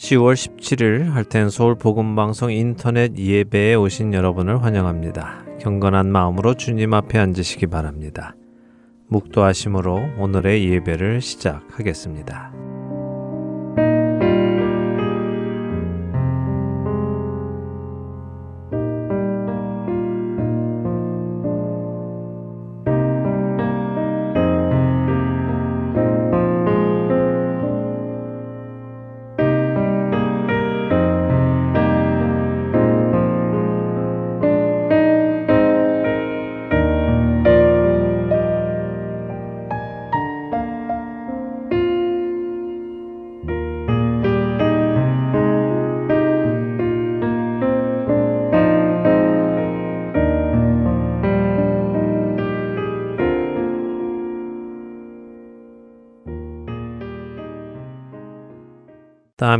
10월 0.00 0.32
17일 0.32 1.10
할텐 1.10 1.50
서울 1.50 1.74
복음 1.74 2.16
방송 2.16 2.50
인터넷 2.50 3.18
예배에 3.18 3.74
오신 3.74 4.14
여러분을 4.14 4.64
환영합니다. 4.64 5.44
경건한 5.60 6.10
마음으로 6.10 6.54
주님 6.54 6.94
앞에 6.94 7.18
앉으시기 7.18 7.66
바랍니다. 7.66 8.34
묵도하심으로 9.08 10.14
오늘의 10.18 10.70
예배를 10.70 11.20
시작하겠습니다. 11.20 12.69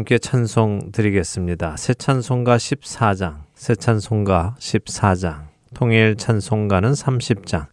함께 0.01 0.17
찬송 0.17 0.93
드리겠습니다. 0.93 1.77
새 1.77 1.93
찬송가 1.93 2.57
14장, 2.57 3.43
새 3.55 3.75
찬송가 3.75 4.57
14장, 4.59 5.49
통일 5.75 6.17
찬송가는 6.17 6.91
30장, 6.91 7.67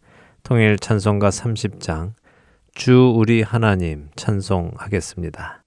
통일 0.43 0.77
찬송가 0.77 1.29
30장, 1.29 2.11
주 2.75 3.13
우리 3.15 3.43
하나님 3.43 4.09
찬송하겠습니다. 4.17 5.63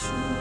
行 0.00 0.39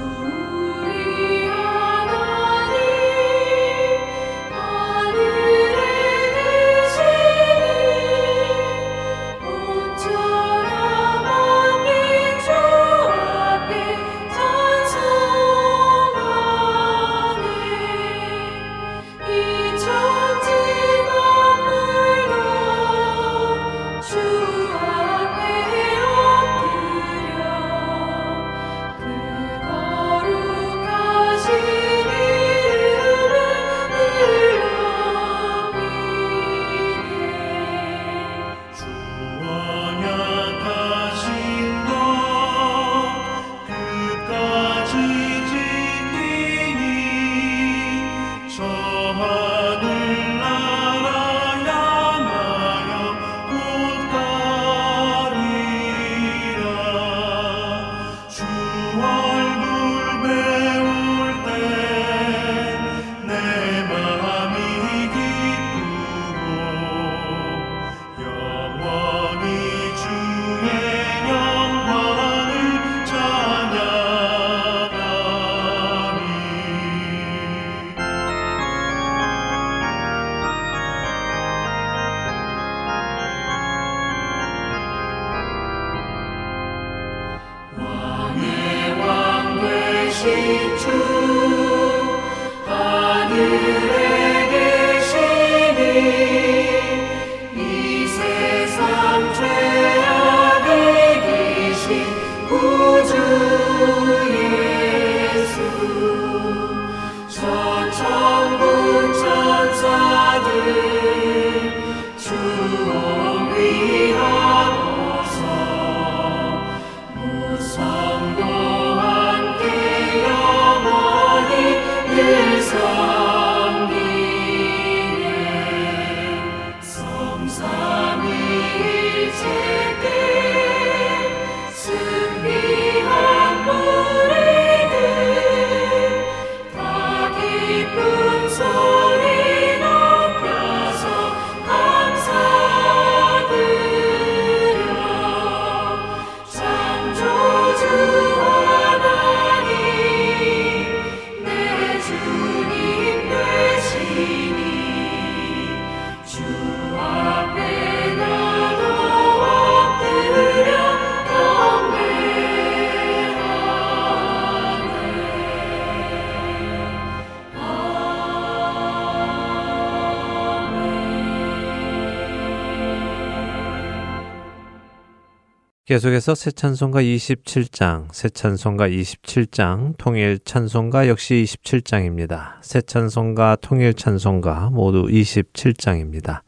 계속해서 176.00 176.34
새 176.34 176.52
찬송가 176.52 177.02
27장, 177.02 178.08
새 178.14 178.30
찬송가 178.30 178.88
27장, 178.88 179.96
통일 179.98 180.40
찬송가 180.46 181.10
역시 181.10 181.44
27장입니다. 181.46 182.54
새 182.62 182.80
찬송가, 182.80 183.58
통일 183.58 183.94
찬송가 183.94 184.70
모두 184.70 185.08
27장입니다. 185.08 186.44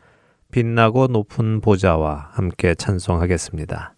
빛나고 0.54 1.08
높은 1.08 1.60
보좌와 1.60 2.30
함께 2.32 2.76
찬송하겠습니다. 2.76 3.96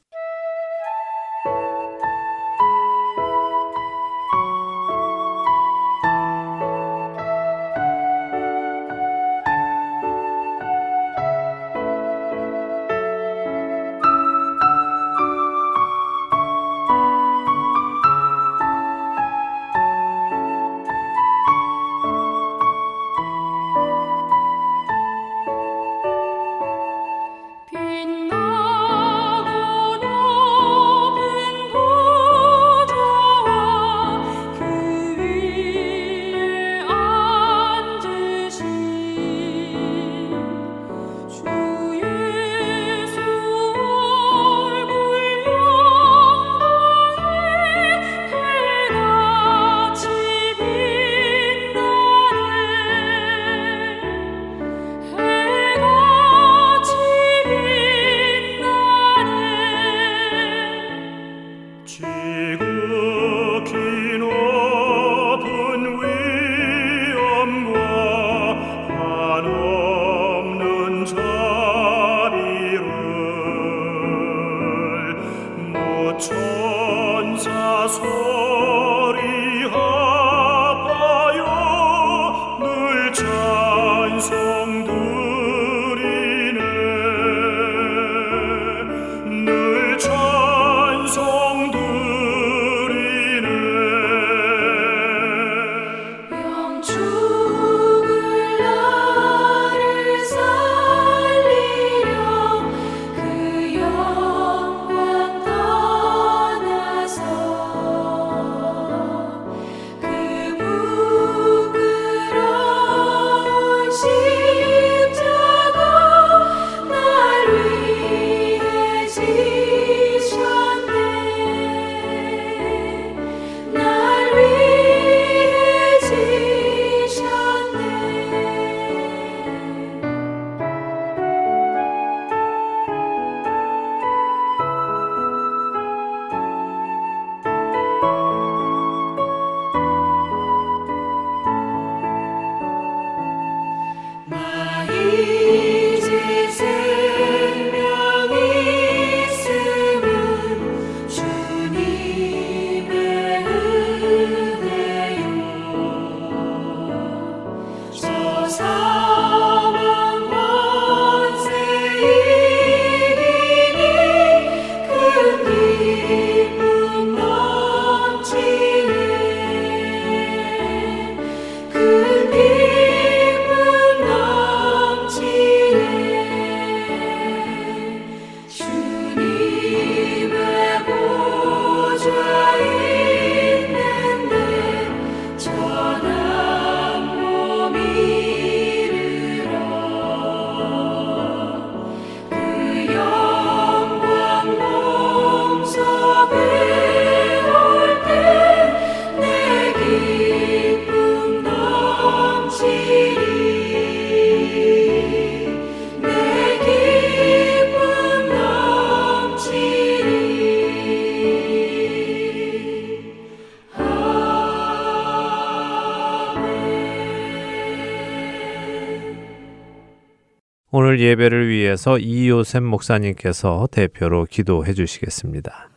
예배를 221.13 221.47
위해서 221.47 221.97
이요셉 221.99 222.63
목사님께서 222.63 223.67
대표로 223.71 224.25
기도해 224.29 224.73
주시겠습니다. 224.73 225.69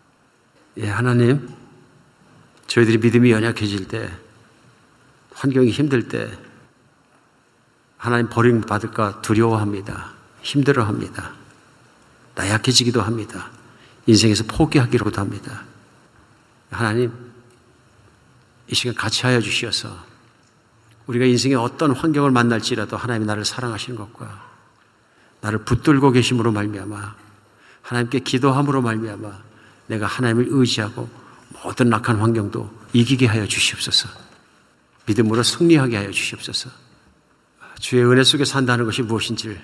예, 0.78 0.88
하나님, 0.88 1.48
저희들이 2.66 2.98
믿음이 2.98 3.30
연약해질 3.30 3.88
때, 3.88 4.10
환경이 5.34 5.70
힘들 5.70 6.08
때, 6.08 6.28
하나님 7.98 8.28
버림받을까 8.28 9.22
두려워합니다. 9.22 10.12
힘들어합니다. 10.42 11.32
나약해지기도 12.34 13.02
합니다. 13.02 13.50
인생에서 14.06 14.44
포기하기로도 14.44 15.20
합니다. 15.20 15.64
하나님, 16.70 17.12
이 18.68 18.74
시간 18.74 18.94
같이 18.94 19.24
하여 19.26 19.40
주시어서 19.40 19.88
우리가 21.06 21.24
인생의 21.24 21.56
어떤 21.56 21.92
환경을 21.92 22.30
만날지라도 22.30 22.96
하나님이 22.96 23.26
나를 23.26 23.44
사랑하시는 23.44 23.96
것과 23.98 24.45
나를 25.40 25.60
붙들고 25.64 26.12
계심으로 26.12 26.52
말미암아 26.52 27.14
하나님께 27.82 28.20
기도함으로 28.20 28.82
말미암아 28.82 29.42
내가 29.86 30.06
하나님을 30.06 30.46
의지하고 30.48 31.08
모든 31.62 31.88
낙한 31.88 32.16
환경도 32.16 32.70
이기게 32.92 33.26
하여 33.26 33.46
주시옵소서. 33.46 34.08
믿음으로 35.06 35.42
승리하게 35.42 35.96
하여 35.96 36.10
주시옵소서. 36.10 36.70
주의 37.78 38.04
은혜 38.04 38.24
속에 38.24 38.44
산다는 38.44 38.84
것이 38.84 39.02
무엇인지를 39.02 39.60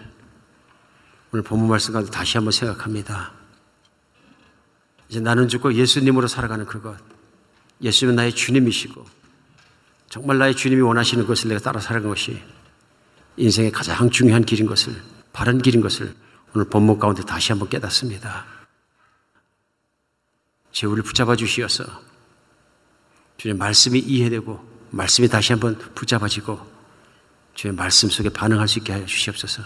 오늘 1.32 1.42
본문 1.42 1.68
말씀 1.68 1.92
가운데 1.92 2.10
다시 2.10 2.36
한번 2.36 2.52
생각합니다. 2.52 3.32
이제 5.08 5.20
나는 5.20 5.48
죽고 5.48 5.74
예수님으로 5.74 6.28
살아가는 6.28 6.64
그것. 6.66 6.96
예수님은 7.80 8.16
나의 8.16 8.34
주님이시고 8.34 9.04
정말 10.08 10.38
나의 10.38 10.54
주님이 10.54 10.82
원하시는 10.82 11.26
것을 11.26 11.48
내가 11.48 11.60
따라 11.60 11.80
살아가는 11.80 12.08
것이 12.10 12.40
인생의 13.36 13.72
가장 13.72 14.10
중요한 14.10 14.44
길인 14.44 14.66
것을 14.66 14.94
바른 15.32 15.58
길인 15.58 15.80
것을 15.80 16.14
오늘 16.54 16.68
본문 16.68 16.98
가운데 16.98 17.22
다시 17.22 17.52
한번 17.52 17.68
깨닫습니다. 17.68 18.44
제 20.72 20.86
우리를 20.86 21.04
붙잡아 21.04 21.36
주시어서 21.36 21.84
주님 23.36 23.58
말씀이 23.58 23.98
이해되고 23.98 24.72
말씀이 24.90 25.28
다시 25.28 25.52
한번 25.52 25.76
붙잡아지고 25.94 26.70
주의 27.54 27.72
말씀 27.74 28.08
속에 28.08 28.28
반응할 28.28 28.68
수 28.68 28.78
있게 28.78 28.92
하여 28.92 29.04
주시옵소서. 29.06 29.62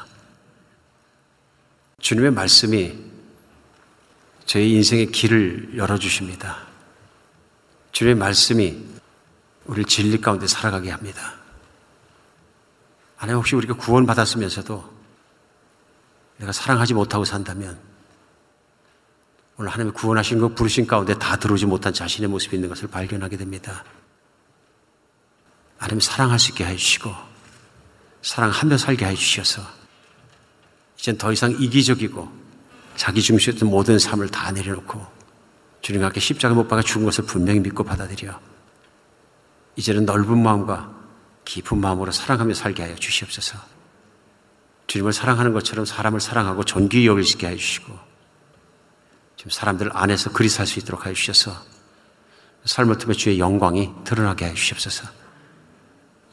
주님의 2.00 2.30
말씀이 2.32 2.96
저희 4.44 4.72
인생의 4.74 5.06
길을 5.10 5.76
열어주십니다. 5.76 6.66
주님의 7.92 8.16
말씀이 8.16 8.84
우리를 9.64 9.84
진리 9.86 10.20
가운데 10.20 10.46
살아가게 10.46 10.90
합니다. 10.90 11.34
하나님 13.16 13.38
혹시 13.38 13.56
우리가 13.56 13.74
구원받았으면서도 13.74 14.95
내가 16.38 16.52
사랑하지 16.52 16.94
못하고 16.94 17.24
산다면 17.24 17.78
오늘 19.58 19.70
하나님의 19.70 19.94
구원하신 19.94 20.38
것 20.38 20.54
부르신 20.54 20.86
가운데 20.86 21.18
다 21.18 21.36
들어오지 21.36 21.66
못한 21.66 21.92
자신의 21.92 22.28
모습이 22.28 22.56
있는 22.56 22.68
것을 22.68 22.88
발견하게 22.88 23.36
됩니다. 23.36 23.84
하나님 25.78 26.00
사랑할 26.00 26.38
수 26.38 26.50
있게 26.50 26.64
해주시고 26.64 27.10
사랑하며 28.22 28.76
살게 28.76 29.06
해주셔서 29.06 29.62
이젠 30.98 31.16
더 31.16 31.32
이상 31.32 31.52
이기적이고 31.52 32.46
자기 32.96 33.22
중심이었던 33.22 33.68
모든 33.68 33.98
삶을 33.98 34.28
다 34.28 34.50
내려놓고 34.50 35.06
주님과 35.82 36.06
함께 36.06 36.20
십자가 36.20 36.54
못 36.54 36.66
박아 36.66 36.82
죽은 36.82 37.04
것을 37.04 37.24
분명히 37.24 37.60
믿고 37.60 37.84
받아들여 37.84 38.38
이제는 39.76 40.04
넓은 40.06 40.42
마음과 40.42 40.94
깊은 41.44 41.78
마음으로 41.78 42.10
사랑하며 42.10 42.54
살게 42.54 42.82
하여 42.82 42.96
주시옵소서. 42.96 43.75
주님을 44.86 45.12
사랑하는 45.12 45.52
것처럼 45.52 45.84
사람을 45.84 46.20
사랑하고 46.20 46.64
존귀 46.64 47.04
있게 47.04 47.48
해주시고 47.48 47.92
지금 49.36 49.50
사람들 49.50 49.90
안에서 49.92 50.32
그리 50.32 50.48
살 50.48 50.66
수 50.66 50.78
있도록 50.78 51.06
하여 51.06 51.14
주셔서 51.14 51.52
삶을 52.64 52.98
통해 52.98 53.14
주의 53.14 53.38
영광이 53.38 53.90
드러나게 54.04 54.46
해 54.46 54.54
주시옵소서. 54.54 55.08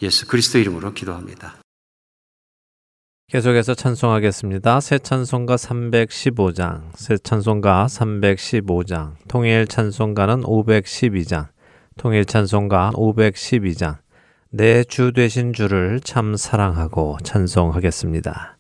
예수 0.02 0.28
그리스도 0.28 0.58
이름으로 0.58 0.94
기도합니다. 0.94 1.56
계속해서 3.28 3.74
찬송하겠습니다. 3.74 4.80
새 4.80 5.00
찬송가 5.00 5.56
315장, 5.56 6.92
새 6.96 7.18
찬송가 7.18 7.88
315장, 7.88 9.16
통일 9.28 9.68
찬송가는 9.68 10.42
512장, 10.42 11.48
통일 11.98 12.26
찬송가 12.26 12.92
512장, 12.94 13.98
내 14.56 14.84
주 14.84 15.14
되신 15.14 15.52
주를 15.52 16.00
참 16.00 16.36
사랑하고 16.36 17.18
찬송하겠습니다. 17.24 18.58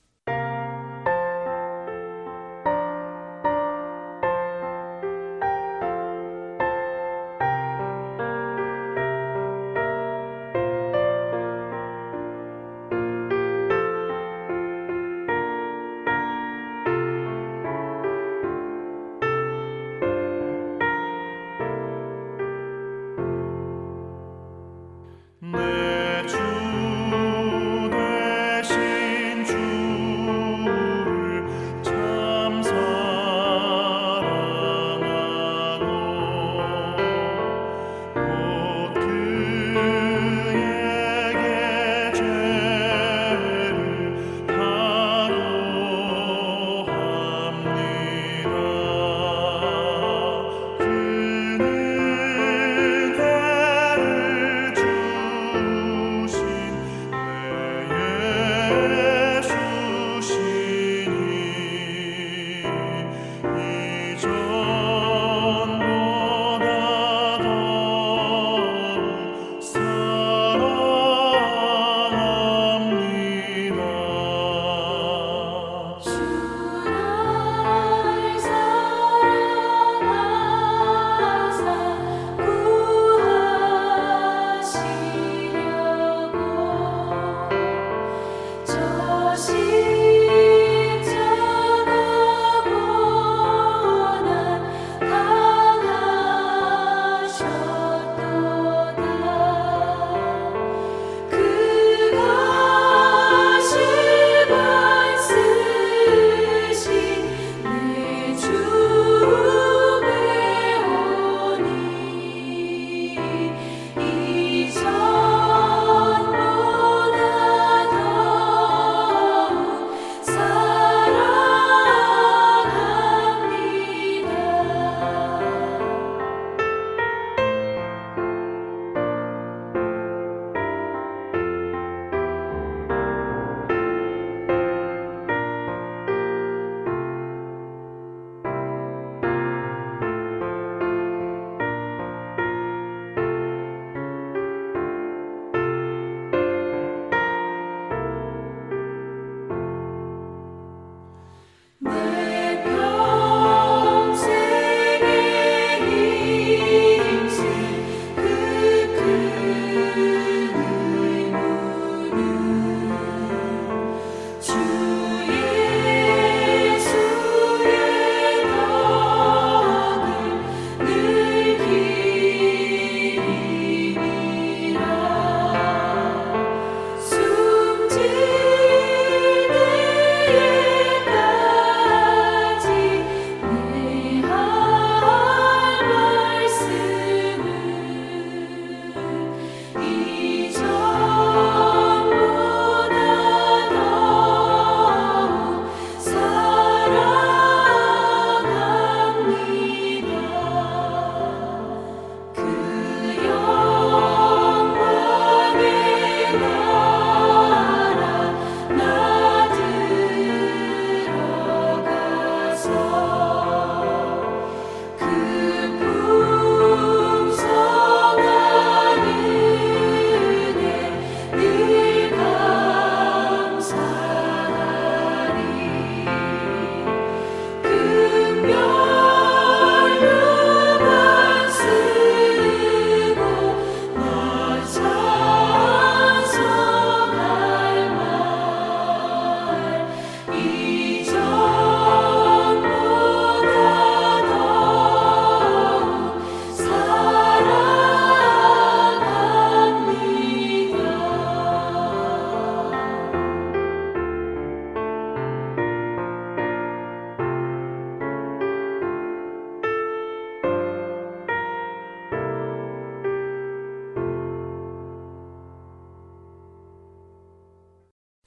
내 25.43 25.92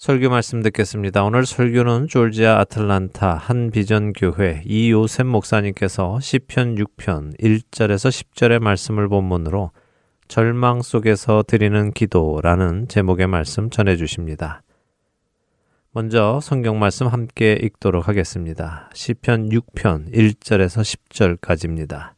설교 0.06 0.28
말씀 0.28 0.62
듣겠습니다. 0.62 1.24
오늘 1.24 1.44
설교는 1.44 2.06
졸지아 2.06 2.60
아틀란타 2.60 3.34
한 3.34 3.72
비전 3.72 4.12
교회 4.12 4.62
이요셉 4.64 5.26
목사님께서 5.26 6.20
시편 6.20 6.76
6편 6.76 7.36
1절에서 7.40 8.10
10절의 8.10 8.60
말씀을 8.60 9.08
본문으로 9.08 9.72
절망 10.28 10.82
속에서 10.82 11.42
드리는 11.42 11.90
기도라는 11.90 12.86
제목의 12.86 13.26
말씀 13.26 13.68
전해 13.68 13.96
주십니다. 13.96 14.62
먼저 15.90 16.38
성경 16.40 16.78
말씀 16.78 17.08
함께 17.08 17.58
읽도록 17.60 18.06
하겠습니다. 18.06 18.88
시편 18.94 19.48
6편 19.48 20.14
1절에서 20.14 20.82
10절까지입니다. 21.10 22.12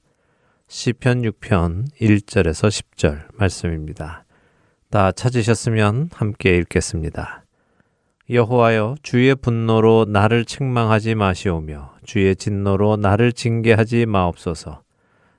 시편 0.69 1.23
6편 1.23 1.87
1절에서 1.99 2.69
10절 2.69 3.29
말씀입니다. 3.33 4.27
다 4.91 5.11
찾으셨으면 5.11 6.11
함께 6.13 6.59
읽겠습니다. 6.59 7.45
여호와여 8.31 8.97
주의 9.03 9.35
분노로 9.35 10.05
나를 10.07 10.45
책망하지 10.45 11.15
마시오며 11.15 11.95
주의 12.05 12.37
진노로 12.37 12.97
나를 12.97 13.33
징계하지 13.33 14.05
마옵소서. 14.05 14.83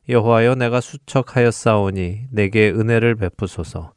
여호와여 0.10 0.56
내가 0.56 0.82
수척하였사오니 0.82 2.30
내게 2.32 2.72
은혜를 2.72 3.14
베푸소서. 3.14 3.94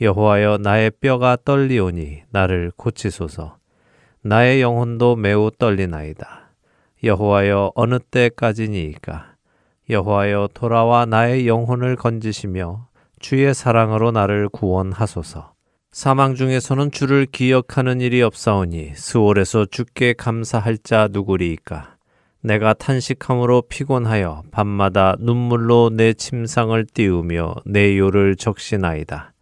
여호와여 0.00 0.58
나의 0.58 0.90
뼈가 1.00 1.36
떨리오니 1.44 2.22
나를 2.30 2.72
고치소서. 2.76 3.58
나의 4.22 4.60
영혼도 4.60 5.14
매우 5.14 5.52
떨리나이다. 5.56 6.50
여호와여 7.04 7.70
어느 7.76 8.00
때까지니이까? 8.00 9.36
여호와여 9.88 10.48
돌아와 10.52 11.06
나의 11.06 11.46
영혼을 11.46 11.94
건지시며 11.94 12.88
주의 13.20 13.54
사랑으로 13.54 14.10
나를 14.10 14.48
구원하소서. 14.48 15.51
사망 15.94 16.34
중에서는 16.34 16.90
주를 16.90 17.26
기억하는 17.26 18.00
일이 18.00 18.22
없사오니 18.22 18.92
스올에서 18.94 19.66
주께 19.66 20.14
감사할 20.14 20.78
자 20.78 21.06
누구리이까? 21.12 21.96
내가 22.40 22.72
탄식함으로 22.72 23.64
피곤하여 23.68 24.42
밤마다 24.50 25.16
눈물로 25.20 25.90
내 25.92 26.14
침상을 26.14 26.82
띄우며 26.94 27.56
내 27.66 27.98
요를 27.98 28.36
적시나이다. 28.36 29.34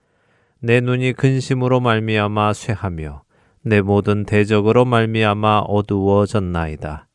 내 0.58 0.80
눈이 0.80 1.12
근심으로 1.12 1.78
말미암아 1.78 2.52
쇠하며 2.52 3.22
내 3.62 3.80
모든 3.80 4.24
대적으로 4.24 4.84
말미암아 4.84 5.60
어두워졌나이다. 5.60 7.06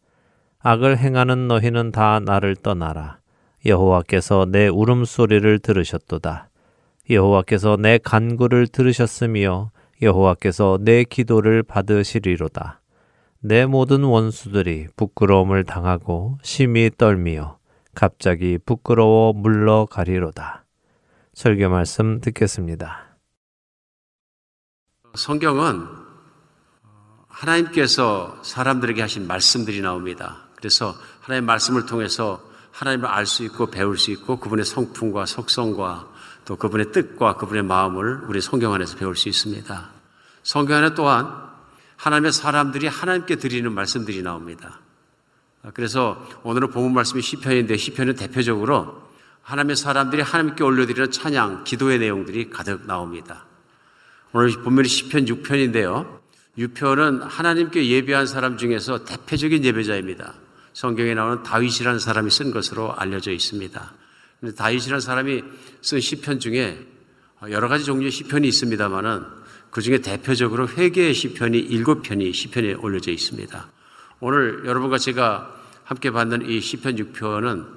악을 0.60 0.98
행하는 0.98 1.50
너희는 1.50 1.92
다 1.92 2.22
나를 2.22 2.56
떠나라. 2.56 3.20
여호와께서 3.66 4.48
내 4.50 4.70
울음소리를 4.70 5.60
들으셨도다. 5.60 6.48
여호와께서 7.10 7.78
내 7.78 7.98
간구를 7.98 8.68
들으셨으며 8.68 9.72
여호와께서 10.02 10.80
내 10.82 11.04
기도를 11.04 11.64
받으시리로다. 11.64 12.82
내 13.40 13.66
모든 13.66 14.04
원수들이 14.04 14.88
부끄러움을 14.96 15.64
당하고 15.64 16.40
심히 16.42 16.90
떨미어 16.98 17.58
갑자기 17.94 18.58
부끄러워 18.58 19.34
물러가리로다. 19.34 20.66
설교 21.34 21.70
말씀 21.70 22.20
듣겠습니다. 22.22 23.18
성경은 25.14 25.86
하나님께서 27.28 28.42
사람들에게 28.44 29.02
하신 29.02 29.28
말씀들이 29.28 29.82
나옵니다. 29.82 30.48
그래서 30.56 30.96
하나님의 31.22 31.46
말씀을 31.46 31.86
통해서 31.86 32.42
하나님을 32.72 33.08
알 33.08 33.26
수 33.26 33.44
있고 33.44 33.68
배울 33.68 33.98
수 33.98 34.12
있고 34.12 34.38
그분의 34.38 34.66
성품과 34.66 35.26
속성과 35.26 36.15
또 36.46 36.56
그분의 36.56 36.92
뜻과 36.92 37.38
그분의 37.38 37.64
마음을 37.64 38.22
우리 38.28 38.40
성경 38.40 38.74
안에서 38.74 38.98
배울 38.98 39.16
수 39.16 39.28
있습니다. 39.28 39.90
성경 40.44 40.78
안에 40.78 40.94
또한 40.94 41.46
하나님의 41.98 42.32
사람들이 42.32 42.88
하나님께 42.88 43.38
드리는 43.38 43.72
말씀들이 43.72 44.22
나옵니다. 44.22 44.80
그래서 45.74 46.24
오늘은 46.44 46.70
본문 46.70 46.94
말씀이 46.94 47.22
시편인데 47.22 47.78
시편은 47.78 48.16
대표적으로 48.16 49.04
하나님의 49.42 49.76
사람들이 49.76 50.22
하나님께 50.22 50.64
올려드리는 50.64 51.12
찬양, 51.12 51.64
기도의 51.64 52.00
내용들이 52.00 52.50
가득 52.50 52.86
나옵니다. 52.86 53.46
오늘 54.32 54.52
본문이 54.52 54.88
시편 54.88 55.26
6편인데요. 55.26 56.20
6편은 56.58 57.22
하나님께 57.24 57.88
예배한 57.88 58.28
사람 58.28 58.58
중에서 58.58 59.04
대표적인 59.04 59.64
예배자입니다. 59.64 60.34
성경에 60.74 61.14
나오는 61.14 61.42
다윗이라는 61.44 62.00
사람이 62.00 62.30
쓴 62.32 62.52
것으로 62.52 62.94
알려져 62.96 63.32
있습니다. 63.32 63.94
다윗이라는 64.54 65.00
사람이 65.00 65.44
쓴 65.82 66.00
시편 66.00 66.40
중에 66.40 66.78
여러 67.50 67.68
가지 67.68 67.86
종류의 67.86 68.12
시편이 68.12 68.48
있습니다만은 68.48 69.24
그 69.72 69.82
중에 69.82 70.00
대표적으로 70.00 70.68
회개의 70.68 71.14
시편이 71.14 71.58
일곱 71.58 72.04
편이 72.04 72.32
시편에 72.34 72.74
올려져 72.74 73.12
있습니다. 73.12 73.72
오늘 74.20 74.64
여러분과 74.66 74.98
제가 74.98 75.54
함께 75.84 76.12
받는 76.12 76.50
이 76.50 76.62
시편 76.62 76.96
6편은 76.96 77.68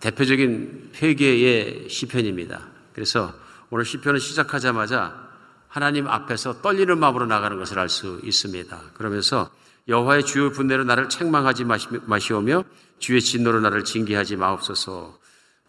대표적인 0.00 0.92
회개의 1.02 1.88
시편입니다. 1.88 2.68
그래서 2.94 3.34
오늘 3.70 3.84
시편을 3.84 4.20
시작하자마자 4.20 5.30
하나님 5.68 6.06
앞에서 6.06 6.60
떨리는 6.60 6.98
마음으로 6.98 7.26
나가는 7.26 7.58
것을 7.58 7.78
알 7.78 7.88
수 7.88 8.20
있습니다. 8.22 8.80
그러면서 8.94 9.50
여호와의 9.88 10.24
주요 10.24 10.52
분내로 10.52 10.84
나를 10.84 11.08
책망하지 11.08 11.64
마시오며 12.06 12.64
주의 12.98 13.20
진노로 13.20 13.60
나를 13.60 13.84
징계하지 13.84 14.36
마옵소서. 14.36 15.18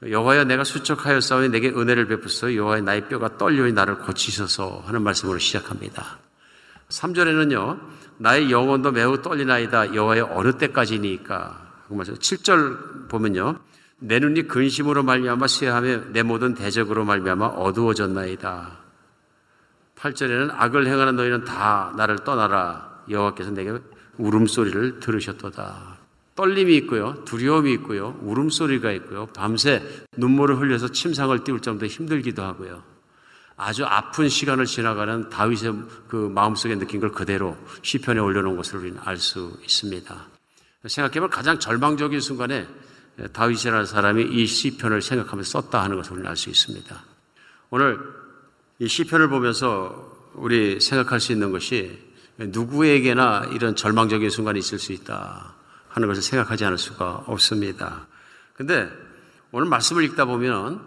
여호와여 0.09 0.45
내가 0.45 0.63
수척하였사오니 0.63 1.49
내게 1.49 1.69
은혜를 1.69 2.07
베푸소서 2.07 2.55
여호와의 2.55 2.81
나의 2.83 3.07
뼈가 3.07 3.37
떨려니 3.37 3.73
나를 3.73 3.99
고치소서 3.99 4.83
하는 4.85 5.01
말씀으로 5.01 5.39
시작합니다. 5.39 6.17
3절에는요. 6.89 7.79
나의 8.17 8.51
영혼도 8.51 8.91
매우 8.91 9.21
떨리나이다. 9.21 9.95
여호와의 9.95 10.21
어느 10.21 10.57
때까지니까. 10.57 11.61
7절 11.89 13.09
보면요. 13.09 13.59
내 13.99 14.19
눈이 14.19 14.47
근심으로 14.47 15.03
말미암아 15.03 15.47
쇠하며 15.47 16.11
내 16.11 16.23
모든 16.23 16.55
대적으로 16.55 17.05
말미암아 17.05 17.45
어두워졌나이다. 17.47 18.71
8절에는 19.95 20.53
악을 20.53 20.87
행하는 20.87 21.15
너희는 21.15 21.45
다 21.45 21.93
나를 21.95 22.19
떠나라. 22.19 23.01
여호와께서 23.09 23.51
내게 23.51 23.77
울음소리를 24.17 24.99
들으셨도다. 24.99 25.92
떨림이 26.35 26.75
있고요, 26.77 27.23
두려움이 27.25 27.71
있고요, 27.73 28.17
울음소리가 28.21 28.91
있고요, 28.93 29.27
밤새 29.27 29.83
눈물을 30.17 30.59
흘려서 30.59 30.87
침상을 30.89 31.43
띄울 31.43 31.59
정도로 31.59 31.87
힘들기도 31.87 32.43
하고요. 32.43 32.83
아주 33.55 33.85
아픈 33.85 34.29
시간을 34.29 34.65
지나가는 34.65 35.29
다윗의 35.29 35.73
그 36.07 36.15
마음속에 36.33 36.75
느낀 36.75 36.99
걸 36.99 37.11
그대로 37.11 37.55
시편에 37.83 38.19
올려놓은 38.19 38.57
것을 38.57 38.79
우리는 38.79 38.99
알 39.03 39.17
수 39.17 39.57
있습니다. 39.61 40.27
생각해보면 40.87 41.29
가장 41.29 41.59
절망적인 41.59 42.19
순간에 42.19 42.67
다윗이라는 43.31 43.85
사람이 43.85 44.23
이 44.23 44.47
시편을 44.47 45.01
생각하면서 45.01 45.61
썼다 45.61 45.83
하는 45.83 45.97
것을 45.97 46.13
우리는 46.13 46.29
알 46.29 46.35
수 46.35 46.49
있습니다. 46.49 47.03
오늘 47.69 47.99
이 48.79 48.87
시편을 48.87 49.29
보면서 49.29 50.31
우리 50.33 50.79
생각할 50.81 51.19
수 51.19 51.31
있는 51.31 51.51
것이 51.51 51.99
누구에게나 52.37 53.51
이런 53.53 53.75
절망적인 53.75 54.31
순간이 54.31 54.57
있을 54.59 54.79
수 54.79 54.93
있다. 54.93 55.53
하는 55.93 56.07
것을 56.07 56.23
생각하지 56.23 56.65
않을 56.65 56.77
수가 56.77 57.23
없습니다. 57.27 58.07
근데 58.55 58.89
오늘 59.51 59.67
말씀을 59.67 60.03
읽다 60.03 60.25
보면 60.25 60.81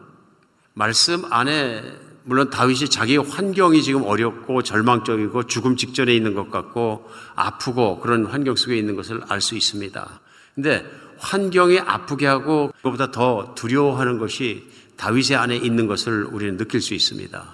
말씀 0.75 1.25
안에 1.33 1.83
물론 2.25 2.51
다윗이 2.51 2.91
자기의 2.91 3.19
환경이 3.19 3.85
지금 3.85 4.03
어렵고 4.03 4.63
절망적이고 4.63 5.45
죽음 5.45 5.77
직전에 5.77 6.13
있는 6.13 6.35
것 6.35 6.51
같고 6.51 7.09
아프고 7.37 8.01
그런 8.01 8.27
환경 8.27 8.57
속에 8.57 8.77
있는 8.77 8.97
것을 8.97 9.23
알 9.29 9.41
수 9.41 9.55
있습니다. 9.55 10.21
근데 10.57 10.85
환경이 11.19 11.79
아프게 11.79 12.27
하고 12.27 12.73
그것보다 12.79 13.13
더 13.13 13.55
두려워하는 13.55 14.19
것이 14.19 14.69
다윗의 14.97 15.37
안에 15.37 15.57
있는 15.57 15.87
것을 15.87 16.25
우리는 16.25 16.57
느낄 16.57 16.81
수 16.81 16.95
있습니다. 16.95 17.45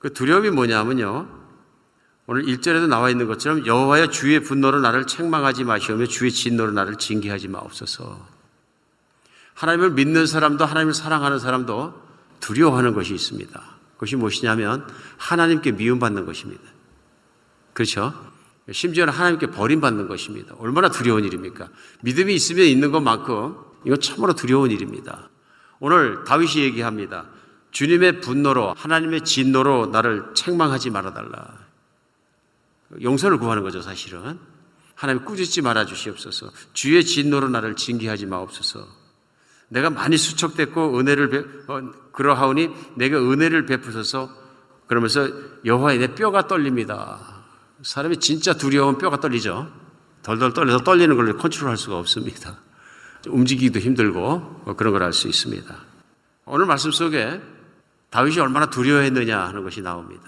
그 0.00 0.12
두려움이 0.12 0.50
뭐냐면요. 0.50 1.39
오늘 2.32 2.44
1절에도 2.44 2.86
나와 2.86 3.10
있는 3.10 3.26
것처럼 3.26 3.66
여호와의 3.66 4.12
주의 4.12 4.38
분노로 4.38 4.78
나를 4.78 5.08
책망하지 5.08 5.64
마시오며 5.64 6.06
주의 6.06 6.30
진노로 6.30 6.70
나를 6.70 6.94
징계하지 6.94 7.48
마옵소서. 7.48 8.24
하나님을 9.54 9.90
믿는 9.90 10.26
사람도 10.26 10.64
하나님을 10.64 10.94
사랑하는 10.94 11.40
사람도 11.40 11.92
두려워하는 12.38 12.94
것이 12.94 13.14
있습니다. 13.14 13.60
그것이 13.94 14.14
무엇이냐면 14.14 14.86
하나님께 15.16 15.72
미움받는 15.72 16.24
것입니다. 16.24 16.62
그렇죠? 17.72 18.14
심지어는 18.70 19.12
하나님께 19.12 19.48
버림받는 19.48 20.06
것입니다. 20.06 20.54
얼마나 20.60 20.88
두려운 20.88 21.24
일입니까? 21.24 21.68
믿음이 22.02 22.32
있으면 22.32 22.64
있는 22.64 22.92
것만큼 22.92 23.56
이건 23.84 24.00
참으로 24.00 24.34
두려운 24.34 24.70
일입니다. 24.70 25.28
오늘 25.80 26.22
다윗이 26.22 26.62
얘기합니다. 26.62 27.26
주님의 27.72 28.20
분노로 28.20 28.72
하나님의 28.76 29.24
진노로 29.24 29.86
나를 29.86 30.26
책망하지 30.34 30.90
말아달라. 30.90 31.69
용서를 33.00 33.38
구하는 33.38 33.62
거죠, 33.62 33.80
사실은. 33.82 34.38
하나님 34.94 35.24
꾸짖지 35.24 35.62
말아 35.62 35.86
주시옵소서. 35.86 36.50
주의 36.72 37.04
진노로 37.04 37.48
나를 37.48 37.76
징계하지 37.76 38.26
마옵소서. 38.26 38.86
내가 39.68 39.88
많이 39.88 40.16
수척됐고 40.18 40.98
은혜를 40.98 41.30
배, 41.30 41.38
어, 41.72 41.90
그러하오니 42.12 42.70
내가 42.96 43.18
은혜를 43.18 43.66
베푸소서. 43.66 44.30
그러면서 44.86 45.28
여호와의 45.64 45.98
내 46.00 46.14
뼈가 46.14 46.46
떨립니다. 46.48 47.44
사람이 47.82 48.18
진짜 48.18 48.52
두려우면 48.54 48.98
뼈가 48.98 49.20
떨리죠. 49.20 49.72
덜덜 50.22 50.52
떨려서 50.52 50.84
떨리는 50.84 51.16
걸 51.16 51.36
컨트롤할 51.36 51.76
수가 51.76 51.96
없습니다. 51.98 52.58
움직이기도 53.28 53.78
힘들고 53.78 54.62
뭐 54.64 54.76
그런 54.76 54.92
걸 54.92 55.02
알 55.02 55.12
수 55.12 55.28
있습니다. 55.28 55.74
오늘 56.46 56.66
말씀 56.66 56.90
속에 56.90 57.40
다윗이 58.10 58.40
얼마나 58.40 58.68
두려워했느냐 58.68 59.38
하는 59.38 59.62
것이 59.62 59.80
나옵니다. 59.80 60.24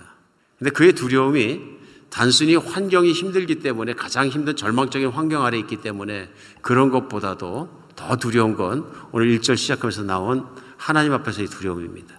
근데 0.58 0.70
그의 0.70 0.92
두려움이 0.92 1.71
단순히 2.12 2.56
환경이 2.56 3.12
힘들기 3.12 3.60
때문에 3.60 3.94
가장 3.94 4.28
힘든 4.28 4.54
절망적인 4.54 5.08
환경 5.08 5.46
아래 5.46 5.58
있기 5.58 5.78
때문에 5.78 6.30
그런 6.60 6.90
것보다도 6.90 7.70
더 7.96 8.16
두려운 8.16 8.54
건 8.54 8.86
오늘 9.12 9.28
1절 9.38 9.56
시작하면서 9.56 10.02
나온 10.02 10.46
하나님 10.76 11.14
앞에서의 11.14 11.48
두려움입니다. 11.48 12.14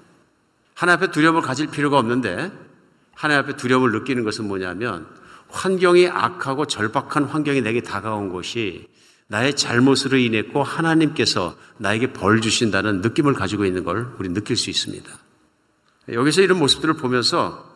하나님 0.73 0.97
앞에 0.97 1.11
두려움을 1.11 1.43
가질 1.43 1.67
필요가 1.67 1.99
없는데 1.99 2.51
하나님 3.13 3.43
앞에 3.43 3.55
두려움을 3.55 3.91
느끼는 3.91 4.23
것은 4.23 4.47
뭐냐면 4.47 5.05
환경이 5.49 6.07
악하고 6.07 6.65
절박한 6.65 7.25
환경이 7.25 7.61
내게 7.61 7.81
다가온 7.81 8.29
것이 8.29 8.87
나의 9.27 9.55
잘못으로 9.55 10.17
인했고 10.17 10.63
하나님께서 10.63 11.55
나에게 11.77 12.13
벌 12.13 12.41
주신다는 12.41 13.01
느낌을 13.01 13.35
가지고 13.35 13.63
있는 13.63 13.83
걸 13.83 14.07
우리 14.17 14.29
느낄 14.29 14.57
수 14.57 14.71
있습니다. 14.71 15.07
여기서 16.09 16.41
이런 16.41 16.57
모습들을 16.57 16.95
보면서 16.95 17.72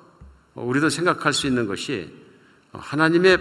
우리도 0.63 0.89
생각할 0.89 1.33
수 1.33 1.47
있는 1.47 1.67
것이 1.67 2.11
하나님의 2.73 3.39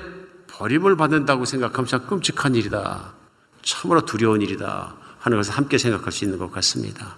버림을 0.48 0.96
받는다고 0.96 1.44
생각하면 1.44 1.86
참 1.86 2.06
끔찍한 2.06 2.54
일이다. 2.54 3.14
참으로 3.62 4.04
두려운 4.04 4.42
일이다. 4.42 4.96
하는 5.18 5.38
것을 5.38 5.54
함께 5.54 5.78
생각할 5.78 6.12
수 6.12 6.24
있는 6.24 6.38
것 6.38 6.52
같습니다. 6.52 7.16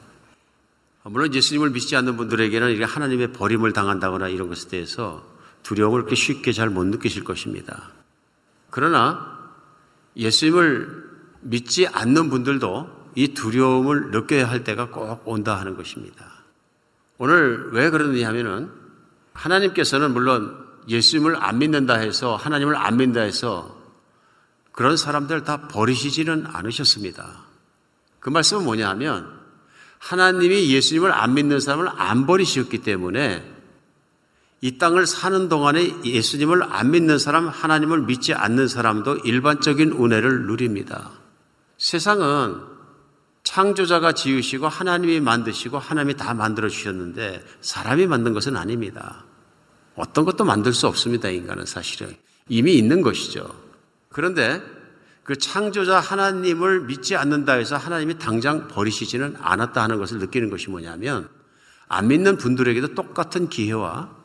물론 1.05 1.35
예수님을 1.35 1.71
믿지 1.71 1.97
않는 1.97 2.17
분들에게는 2.17 2.83
하나님의 2.83 3.33
버림을 3.33 3.73
당한다거나 3.73 4.29
이런 4.29 4.49
것에 4.49 4.69
대해서 4.69 5.27
두려움을 5.63 6.03
그렇게 6.03 6.15
쉽게 6.15 6.53
잘 6.53 6.71
못 6.71 6.85
느끼실 6.85 7.25
것입니다. 7.25 7.91
그러나 8.71 9.39
예수님을 10.17 11.09
믿지 11.41 11.87
않는 11.87 12.31
분들도 12.31 13.11
이 13.15 13.35
두려움을 13.35 14.11
느껴야 14.11 14.49
할 14.49 14.65
때가 14.65 14.91
꼭 14.91 15.23
온다 15.27 15.59
하는 15.59 15.77
것입니다. 15.77 16.25
오늘 17.19 17.71
왜 17.73 17.91
그러느냐 17.91 18.29
하면은 18.29 18.71
하나님께서는 19.39 20.13
물론 20.13 20.67
예수님을 20.89 21.37
안 21.43 21.59
믿는다 21.59 21.95
해서 21.95 22.35
하나님을 22.37 22.77
안 22.77 22.97
믿는다 22.97 23.21
해서 23.21 23.77
그런 24.73 24.97
사람들 24.97 25.45
다 25.45 25.69
버리시지는 25.69 26.47
않으셨습니다. 26.47 27.45
그 28.21 28.31
말씀은 28.31 28.65
뭐냐 28.65 28.89
하면 28.91 29.39
하나님이 29.99 30.73
예수님을 30.73 31.13
안 31.13 31.35
믿는 31.35 31.61
사람을 31.61 31.89
안 31.97 32.27
버리셨기 32.27 32.79
때문에 32.79 33.55
이 34.61 34.79
땅을 34.79 35.07
사는 35.07 35.49
동안에 35.49 36.05
예수님을 36.05 36.65
안 36.65 36.91
믿는 36.91 37.19
사람, 37.19 37.49
하나님을 37.49 38.03
믿지 38.03 38.35
않는 38.35 38.67
사람도 38.67 39.19
일반적인 39.19 39.93
은혜를 39.93 40.47
누립니다. 40.47 41.11
세상은 41.77 42.61
창조자가 43.45 44.13
지으시고 44.13 44.69
하나님이 44.69 45.21
만드시고 45.21 45.79
하나님이 45.79 46.17
다 46.17 46.35
만들어 46.35 46.69
주셨는데 46.69 47.45
사람이 47.61 48.07
만든 48.09 48.35
것은 48.35 48.57
아닙니다. 48.57 49.25
어떤 49.99 50.25
것도 50.25 50.45
만들 50.45 50.73
수 50.73 50.87
없습니다. 50.87 51.29
인간은 51.29 51.67
사실은 51.67 52.15
이미 52.49 52.75
있는 52.75 53.03
것이죠. 53.03 53.49
그런데 54.09 54.63
그 55.25 55.37
창조자 55.37 56.01
하나님을 56.01 56.83
믿지 56.83 57.17
않는다 57.17 57.55
해서 57.55 57.77
하나님이 57.77 58.19
당장 58.19 58.69
버리시지는 58.69 59.37
않았다 59.39 59.83
하는 59.83 59.99
것을 59.99 60.19
느끼는 60.19 60.49
것이 60.49 60.71
뭐냐면 60.71 61.29
안 61.89 62.09
믿는 62.09 62.39
분들에게도 62.39 62.95
똑같은 62.95 63.49
기회와 63.49 64.17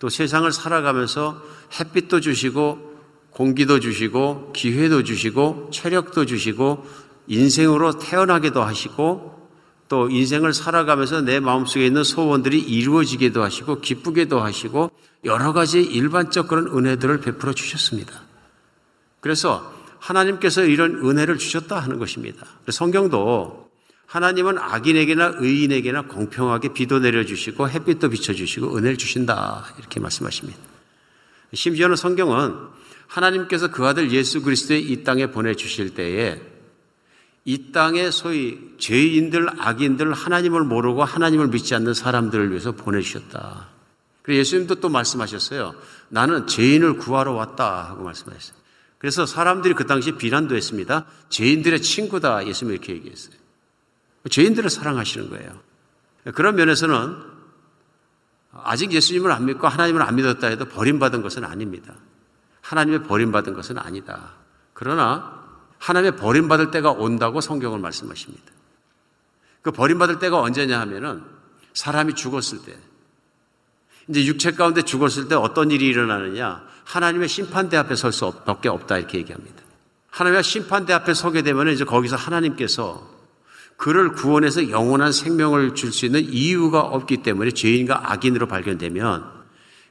또 0.00 0.08
세상을 0.08 0.50
살아가면서 0.52 1.40
햇빛도 1.78 2.20
주시고 2.20 2.92
공기도 3.30 3.80
주시고 3.80 4.52
기회도 4.52 5.04
주시고 5.04 5.70
체력도 5.72 6.26
주시고 6.26 6.84
인생으로 7.26 7.98
태어나게도 7.98 8.62
하시고 8.62 9.33
또 9.88 10.08
인생을 10.08 10.54
살아가면서 10.54 11.20
내 11.20 11.40
마음속에 11.40 11.86
있는 11.86 12.04
소원들이 12.04 12.58
이루어지게도 12.60 13.42
하시고 13.42 13.80
기쁘게도 13.80 14.40
하시고 14.40 14.90
여러 15.24 15.52
가지 15.52 15.82
일반적 15.82 16.48
그런 16.48 16.66
은혜들을 16.66 17.20
베풀어 17.20 17.52
주셨습니다. 17.52 18.22
그래서 19.20 19.72
하나님께서 19.98 20.64
이런 20.64 20.96
은혜를 20.96 21.38
주셨다 21.38 21.78
하는 21.78 21.98
것입니다. 21.98 22.46
성경도 22.68 23.70
하나님은 24.06 24.58
악인에게나 24.58 25.36
의인에게나 25.38 26.02
공평하게 26.02 26.74
비도 26.74 26.98
내려주시고 26.98 27.68
햇빛도 27.68 28.10
비춰주시고 28.10 28.76
은혜를 28.76 28.96
주신다. 28.96 29.64
이렇게 29.78 30.00
말씀하십니다. 30.00 30.58
심지어는 31.52 31.96
성경은 31.96 32.54
하나님께서 33.06 33.70
그 33.70 33.86
아들 33.86 34.10
예수 34.12 34.42
그리스도의 34.42 34.82
이 34.82 35.04
땅에 35.04 35.30
보내주실 35.30 35.94
때에 35.94 36.40
이 37.44 37.72
땅에 37.72 38.10
소위 38.10 38.74
죄인들, 38.78 39.60
악인들, 39.60 40.12
하나님을 40.12 40.64
모르고 40.64 41.04
하나님을 41.04 41.48
믿지 41.48 41.74
않는 41.74 41.92
사람들을 41.92 42.50
위해서 42.50 42.72
보내주셨다. 42.72 43.68
그래서 44.22 44.38
예수님도 44.40 44.76
또 44.76 44.88
말씀하셨어요. 44.88 45.74
나는 46.08 46.46
죄인을 46.46 46.96
구하러 46.96 47.32
왔다. 47.32 47.84
하고 47.90 48.04
말씀하셨어요. 48.04 48.56
그래서 48.96 49.26
사람들이 49.26 49.74
그 49.74 49.86
당시 49.86 50.12
비난도 50.12 50.56
했습니다. 50.56 51.04
죄인들의 51.28 51.82
친구다. 51.82 52.46
예수님 52.46 52.72
이렇게 52.72 52.94
얘기했어요. 52.94 53.34
죄인들을 54.30 54.70
사랑하시는 54.70 55.28
거예요. 55.28 55.60
그런 56.34 56.56
면에서는 56.56 57.34
아직 58.52 58.92
예수님을 58.92 59.30
안 59.30 59.44
믿고 59.44 59.68
하나님을 59.68 60.00
안 60.00 60.16
믿었다 60.16 60.46
해도 60.46 60.64
버림받은 60.64 61.20
것은 61.20 61.44
아닙니다. 61.44 61.94
하나님의 62.62 63.02
버림받은 63.02 63.52
것은 63.52 63.76
아니다. 63.76 64.32
그러나 64.72 65.43
하나님의 65.84 66.16
버림받을 66.16 66.70
때가 66.70 66.92
온다고 66.92 67.42
성경을 67.42 67.78
말씀하십니다. 67.78 68.44
그 69.60 69.70
버림받을 69.70 70.18
때가 70.18 70.40
언제냐 70.40 70.80
하면은 70.80 71.22
사람이 71.74 72.14
죽었을 72.14 72.62
때. 72.64 72.74
이제 74.08 74.24
육체 74.24 74.52
가운데 74.52 74.82
죽었을 74.82 75.28
때 75.28 75.34
어떤 75.34 75.70
일이 75.70 75.86
일어나느냐? 75.86 76.64
하나님의 76.84 77.28
심판대 77.28 77.76
앞에 77.76 77.96
설 77.96 78.12
수 78.12 78.32
밖에 78.46 78.70
없다 78.70 78.96
이렇게 78.96 79.18
얘기합니다. 79.18 79.62
하나님의 80.10 80.42
심판대 80.42 80.92
앞에 80.94 81.12
서게 81.12 81.42
되면 81.42 81.68
이제 81.68 81.84
거기서 81.84 82.16
하나님께서 82.16 83.10
그를 83.76 84.12
구원해서 84.12 84.70
영원한 84.70 85.12
생명을 85.12 85.74
줄 85.74 85.92
수 85.92 86.06
있는 86.06 86.24
이유가 86.24 86.80
없기 86.80 87.18
때문에 87.18 87.50
죄인과 87.50 88.12
악인으로 88.12 88.46
발견되면 88.46 89.24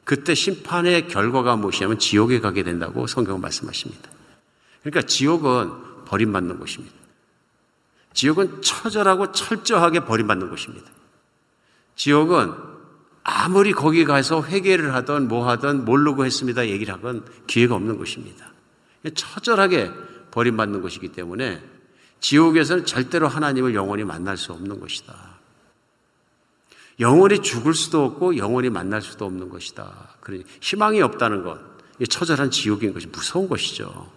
그때 0.05 0.33
심판의 0.33 1.07
결과가 1.07 1.55
무엇이냐면 1.55 1.99
지옥에 1.99 2.39
가게 2.39 2.63
된다고 2.63 3.05
성경은 3.05 3.41
말씀하십니다. 3.41 4.12
그러니까 4.83 5.01
지옥은 5.01 6.05
버림받는 6.05 6.59
곳입니다. 6.59 6.95
지옥은 8.13 8.61
처절하고 8.61 9.31
철저하게 9.31 10.01
버림받는 10.01 10.49
곳입니다. 10.49 10.91
지옥은 11.95 12.53
아무리 13.23 13.71
거기 13.71 14.03
가서 14.05 14.43
회개를 14.43 14.93
하던 14.93 15.27
뭐 15.27 15.47
하던 15.49 15.85
모르고 15.85 16.25
했습니다 16.25 16.67
얘기를 16.67 16.93
하건 16.93 17.25
기회가 17.47 17.75
없는 17.75 17.97
곳입니다. 17.97 18.51
처절하게 19.15 19.91
버림받는 20.31 20.81
것이기 20.81 21.09
때문에 21.09 21.63
지옥에서는 22.19 22.85
절대로 22.85 23.27
하나님을 23.27 23.75
영원히 23.75 24.03
만날 24.03 24.37
수 24.37 24.51
없는 24.53 24.79
것이다. 24.79 25.13
영원히 26.99 27.41
죽을 27.41 27.73
수도 27.73 28.03
없고 28.05 28.37
영원히 28.37 28.69
만날 28.69 29.01
수도 29.01 29.25
없는 29.25 29.49
것이다. 29.49 30.15
그러니 30.21 30.43
희망이 30.61 31.01
없다는 31.01 31.43
것, 31.43 31.59
처절한 32.09 32.51
지옥인 32.51 32.93
것이 32.93 33.07
무서운 33.07 33.49
것이죠. 33.49 34.11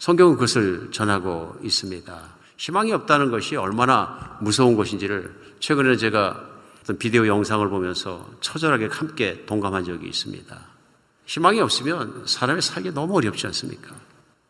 성경은 0.00 0.34
그것을 0.34 0.88
전하고 0.92 1.58
있습니다. 1.62 2.20
희망이 2.56 2.90
없다는 2.90 3.30
것이 3.30 3.56
얼마나 3.56 4.38
무서운 4.40 4.74
것인지를 4.74 5.30
최근에 5.60 5.96
제가 5.96 6.42
어떤 6.80 6.96
비디오 6.96 7.26
영상을 7.26 7.68
보면서 7.68 8.26
처절하게 8.40 8.86
함께 8.86 9.44
동감한 9.44 9.84
적이 9.84 10.08
있습니다. 10.08 10.58
희망이 11.26 11.60
없으면 11.60 12.22
사람이 12.26 12.62
살기 12.62 12.94
너무 12.94 13.14
어렵지 13.18 13.46
않습니까? 13.48 13.94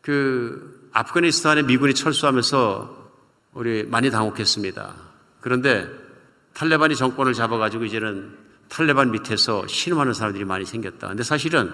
그 0.01 0.89
아프가니스탄에 0.93 1.63
미군이 1.65 1.95
철수하면서 1.95 3.11
우리 3.55 3.83
많이 3.83 4.09
당혹했습니다. 4.09 4.95
그런데 5.41 5.89
탈레반이 6.55 6.95
정권을 6.95 7.35
잡아가지고 7.35 7.87
이제는 7.87 8.37
탈레반 8.69 9.11
밑에서 9.11 9.67
신음하는 9.67 10.15
사람들이 10.15 10.45
많이 10.45 10.65
생겼다. 10.65 11.09
근데 11.09 11.25
사실은 11.25 11.73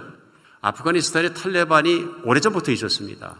아프가니스탄에 0.62 1.34
탈레반이 1.34 2.06
오래전부터 2.24 2.72
있었습니다. 2.72 3.36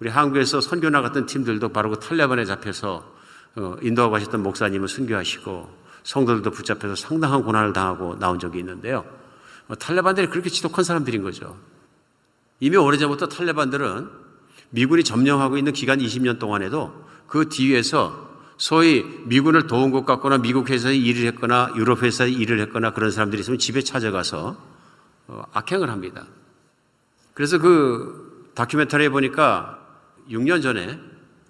우리 0.00 0.10
한국에서 0.10 0.60
선교 0.60 0.90
나갔던 0.90 1.26
팀들도 1.26 1.70
바로 1.70 1.90
그 1.90 1.98
탈레반에 1.98 2.44
잡혀서 2.44 3.16
어, 3.56 3.76
인도하고 3.80 4.12
가셨던 4.12 4.42
목사님을 4.42 4.88
순교하시고 4.88 5.86
성도들도 6.02 6.50
붙잡혀서 6.50 6.94
상당한 6.94 7.42
고난을 7.42 7.72
당하고 7.72 8.18
나온 8.18 8.38
적이 8.38 8.58
있는데요. 8.58 9.04
어, 9.68 9.74
탈레반들이 9.74 10.28
그렇게 10.28 10.50
지독한 10.50 10.84
사람들인 10.84 11.22
거죠. 11.22 11.58
이미 12.60 12.76
오래전부터 12.76 13.28
탈레반들은 13.28 14.08
미군이 14.70 15.04
점령하고 15.04 15.56
있는 15.56 15.72
기간 15.72 15.98
20년 15.98 16.38
동안에도 16.38 17.06
그 17.26 17.48
뒤에서 17.48 18.26
소위 18.58 19.04
미군을 19.24 19.66
도운 19.66 19.90
것 19.90 20.04
같거나 20.04 20.38
미국 20.38 20.70
회사에 20.70 20.94
일을 20.94 21.26
했거나 21.28 21.72
유럽 21.76 22.02
회사에 22.02 22.30
일을 22.30 22.60
했거나 22.60 22.92
그런 22.92 23.10
사람들이 23.10 23.40
있으면 23.40 23.58
집에 23.58 23.80
찾아가서 23.82 24.56
어, 25.28 25.42
악행을 25.52 25.90
합니다. 25.90 26.26
그래서 27.34 27.58
그 27.58 28.50
다큐멘터리에 28.54 29.08
보니까 29.08 29.85
6년 30.30 30.62
전에 30.62 30.98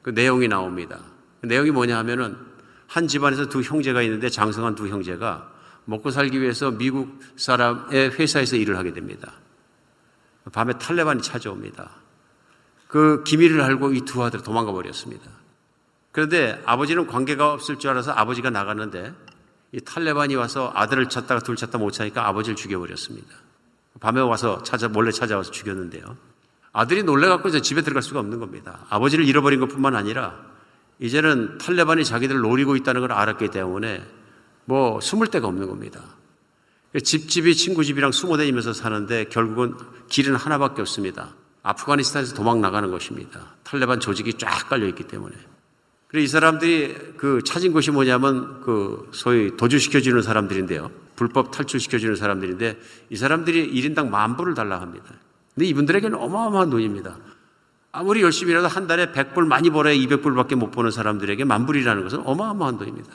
그 0.02 0.10
내용이 0.10 0.48
나옵니다. 0.48 1.00
그 1.40 1.46
내용이 1.46 1.70
뭐냐 1.70 1.96
하면은 1.98 2.36
한 2.86 3.08
집안에서 3.08 3.48
두 3.48 3.62
형제가 3.62 4.02
있는데 4.02 4.28
장성한 4.28 4.74
두 4.74 4.88
형제가 4.88 5.52
먹고 5.84 6.10
살기 6.10 6.40
위해서 6.40 6.70
미국 6.70 7.20
사람의 7.36 8.10
회사에서 8.18 8.56
일을 8.56 8.76
하게 8.76 8.92
됩니다. 8.92 9.32
밤에 10.52 10.74
탈레반이 10.78 11.22
찾아옵니다. 11.22 11.90
그 12.88 13.24
기밀을 13.24 13.60
알고 13.60 13.92
이 13.92 14.00
두 14.02 14.22
아들 14.22 14.42
도망가 14.42 14.72
버렸습니다. 14.72 15.28
그런데 16.12 16.62
아버지는 16.64 17.06
관계가 17.06 17.52
없을 17.52 17.78
줄 17.78 17.90
알아서 17.90 18.12
아버지가 18.12 18.50
나갔는데 18.50 19.12
이 19.72 19.80
탈레반이 19.80 20.34
와서 20.36 20.72
아들을 20.74 21.08
찾다가 21.08 21.40
둘 21.40 21.56
찾다 21.56 21.78
못 21.78 21.90
찾으니까 21.90 22.26
아버지를 22.28 22.56
죽여버렸습니다. 22.56 23.28
밤에 24.00 24.20
와서 24.20 24.62
찾아 24.62 24.88
몰래 24.88 25.10
찾아와서 25.10 25.50
죽였는데요. 25.50 26.16
아들이 26.78 27.02
놀래갖고 27.02 27.48
이제 27.48 27.62
집에 27.62 27.80
들어갈 27.80 28.02
수가 28.02 28.20
없는 28.20 28.38
겁니다. 28.38 28.84
아버지를 28.90 29.24
잃어버린 29.24 29.60
것 29.60 29.66
뿐만 29.70 29.96
아니라 29.96 30.36
이제는 30.98 31.56
탈레반이 31.56 32.04
자기들을 32.04 32.42
노리고 32.42 32.76
있다는 32.76 33.00
걸 33.00 33.12
알았기 33.12 33.48
때문에 33.48 34.04
뭐 34.66 35.00
숨을 35.00 35.28
데가 35.28 35.48
없는 35.48 35.68
겁니다. 35.68 36.02
집집이 37.02 37.56
친구 37.56 37.82
집이랑 37.82 38.12
숨어 38.12 38.36
다니면서 38.36 38.74
사는데 38.74 39.24
결국은 39.24 39.74
길은 40.08 40.36
하나밖에 40.36 40.82
없습니다. 40.82 41.30
아프가니스탄에서 41.62 42.34
도망 42.34 42.60
나가는 42.60 42.90
것입니다. 42.90 43.54
탈레반 43.64 43.98
조직이 43.98 44.34
쫙 44.34 44.68
깔려 44.68 44.86
있기 44.88 45.04
때문에. 45.04 45.34
그리고 46.08 46.24
이 46.24 46.28
사람들이 46.28 47.14
그 47.16 47.40
찾은 47.42 47.72
곳이 47.72 47.90
뭐냐면 47.90 48.60
그 48.60 49.08
소위 49.14 49.56
도주시켜주는 49.56 50.20
사람들인데요. 50.20 50.90
불법 51.16 51.52
탈출시켜주는 51.52 52.16
사람들인데 52.16 52.78
이 53.08 53.16
사람들이 53.16 53.72
1인당 53.72 54.10
만 54.10 54.36
불을 54.36 54.52
달라 54.52 54.82
합니다. 54.82 55.14
근데 55.56 55.66
이분들에게는 55.68 56.18
어마어마한 56.18 56.68
돈입니다. 56.68 57.16
아무리 57.90 58.20
열심히 58.20 58.52
일해도 58.52 58.68
한 58.68 58.86
달에 58.86 59.10
100불 59.12 59.46
많이 59.46 59.70
벌어야 59.70 59.94
200불밖에 59.94 60.54
못 60.54 60.70
버는 60.70 60.90
사람들에게 60.90 61.44
만 61.44 61.64
불이라는 61.64 62.02
것은 62.02 62.20
어마어마한 62.26 62.76
돈입니다. 62.76 63.10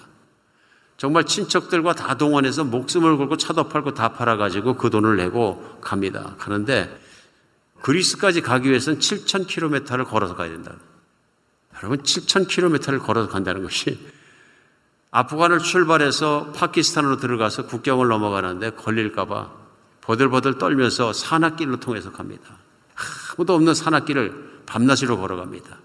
정말 0.97 1.25
친척들과 1.25 1.93
다 1.93 2.15
동원해서 2.15 2.63
목숨을 2.63 3.17
걸고 3.17 3.37
차도 3.37 3.69
팔고 3.69 3.93
다 3.93 4.13
팔아가지고 4.13 4.75
그 4.75 4.89
돈을 4.89 5.17
내고 5.17 5.77
갑니다. 5.81 6.35
가는데 6.39 6.99
그리스까지 7.81 8.41
가기 8.41 8.69
위해서는 8.69 8.99
7,000km를 8.99 10.07
걸어서 10.07 10.35
가야 10.35 10.49
된다. 10.49 10.73
여러분, 11.77 12.01
7,000km를 12.01 13.03
걸어서 13.03 13.29
간다는 13.29 13.61
것이 13.61 13.99
아프간을 15.11 15.59
출발해서 15.59 16.53
파키스탄으로 16.55 17.17
들어가서 17.17 17.67
국경을 17.67 18.07
넘어가는데 18.07 18.71
걸릴까봐 18.71 19.60
버들버들 20.01 20.57
떨면서 20.57 21.13
산악길로 21.13 21.79
통해서 21.79 22.11
갑니다. 22.11 22.57
아무도 23.33 23.53
없는 23.53 23.73
산악길을 23.73 24.63
밤낮으로 24.65 25.17
걸어갑니다. 25.17 25.77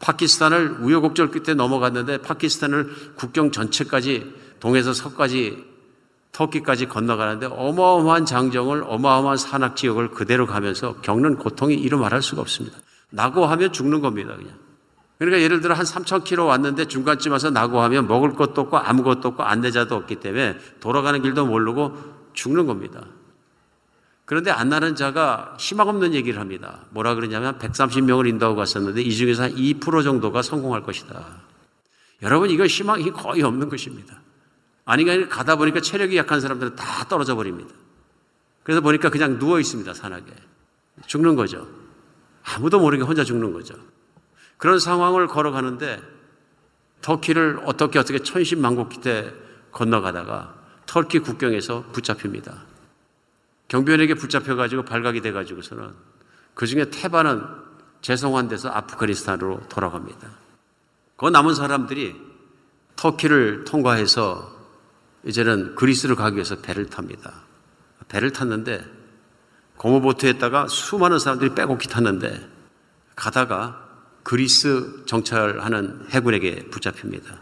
파키스탄을 0.00 0.78
우여곡절 0.80 1.30
끝에 1.30 1.54
넘어갔는데 1.54 2.18
파키스탄을 2.18 3.14
국경 3.14 3.52
전체까지 3.52 4.34
동에서 4.60 4.92
서까지 4.92 5.64
터키까지 6.32 6.86
건너가는데 6.86 7.46
어마어마한 7.46 8.24
장정을 8.26 8.84
어마어마한 8.86 9.36
산악 9.36 9.76
지역을 9.76 10.10
그대로 10.10 10.46
가면서 10.46 10.94
겪는 11.02 11.36
고통이 11.36 11.74
이루 11.74 11.98
말할 11.98 12.22
수가 12.22 12.40
없습니다. 12.40 12.78
낙오하면 13.10 13.72
죽는 13.72 14.00
겁니다, 14.00 14.34
그냥. 14.34 14.54
그러니까 15.18 15.40
예를 15.42 15.60
들어 15.60 15.74
한 15.74 15.84
3,000km 15.84 16.46
왔는데 16.46 16.86
중간쯤 16.86 17.32
와서 17.32 17.50
낙오하면 17.50 18.08
먹을 18.08 18.32
것도 18.32 18.62
없고 18.62 18.78
아무것도 18.78 19.28
없고 19.28 19.42
안내자도 19.44 19.94
없기 19.94 20.16
때문에 20.16 20.58
돌아가는 20.80 21.20
길도 21.22 21.46
모르고 21.46 21.96
죽는 22.32 22.66
겁니다. 22.66 23.04
그런데 24.32 24.50
안나는 24.50 24.94
자가 24.94 25.54
희망 25.58 25.88
없는 25.88 26.14
얘기를 26.14 26.40
합니다. 26.40 26.86
뭐라 26.88 27.14
그러냐면 27.14 27.58
130명을 27.58 28.26
인도하고 28.26 28.56
갔었는데 28.56 29.02
이 29.02 29.14
중에서 29.14 29.42
한 29.42 29.54
2% 29.54 30.02
정도가 30.02 30.40
성공할 30.40 30.84
것이다. 30.84 31.42
여러분, 32.22 32.48
이거 32.48 32.64
희망이 32.64 33.10
거의 33.10 33.42
없는 33.42 33.68
것입니다. 33.68 34.22
아니가 34.86 35.28
가다 35.28 35.56
보니까 35.56 35.82
체력이 35.82 36.16
약한 36.16 36.40
사람들은 36.40 36.76
다 36.76 37.06
떨어져 37.10 37.34
버립니다. 37.34 37.74
그래서 38.62 38.80
보니까 38.80 39.10
그냥 39.10 39.38
누워 39.38 39.60
있습니다, 39.60 39.92
산악에. 39.92 40.32
죽는 41.06 41.36
거죠. 41.36 41.68
아무도 42.42 42.80
모르게 42.80 43.02
혼자 43.02 43.24
죽는 43.24 43.52
거죠. 43.52 43.74
그런 44.56 44.78
상황을 44.78 45.26
걸어가는데 45.26 46.00
터키를 47.02 47.60
어떻게 47.66 47.98
어떻게 47.98 48.20
천신만고 48.20 48.88
기대 48.88 49.30
건너가다가 49.72 50.54
터키 50.86 51.18
국경에서 51.18 51.84
붙잡힙니다. 51.92 52.71
경비원에게 53.72 54.14
붙잡혀가지고 54.14 54.82
발각이 54.82 55.22
돼가지고서는 55.22 55.94
그 56.52 56.66
중에 56.66 56.90
태반은 56.90 57.42
재송환 58.02 58.48
돼서 58.48 58.68
아프가니스탄으로 58.68 59.62
돌아갑니다. 59.70 60.28
그 61.16 61.28
남은 61.28 61.54
사람들이 61.54 62.14
터키를 62.96 63.64
통과해서 63.64 64.54
이제는 65.24 65.74
그리스를 65.74 66.16
가기 66.16 66.36
위해서 66.36 66.56
배를 66.56 66.90
탑니다. 66.90 67.32
배를 68.08 68.30
탔는데 68.30 68.84
고모보트에다가 69.78 70.68
수많은 70.68 71.18
사람들이 71.18 71.54
빼곡히 71.54 71.88
탔는데 71.88 72.46
가다가 73.16 73.88
그리스 74.22 75.06
정찰하는 75.06 76.08
해군에게 76.10 76.68
붙잡힙니다. 76.68 77.40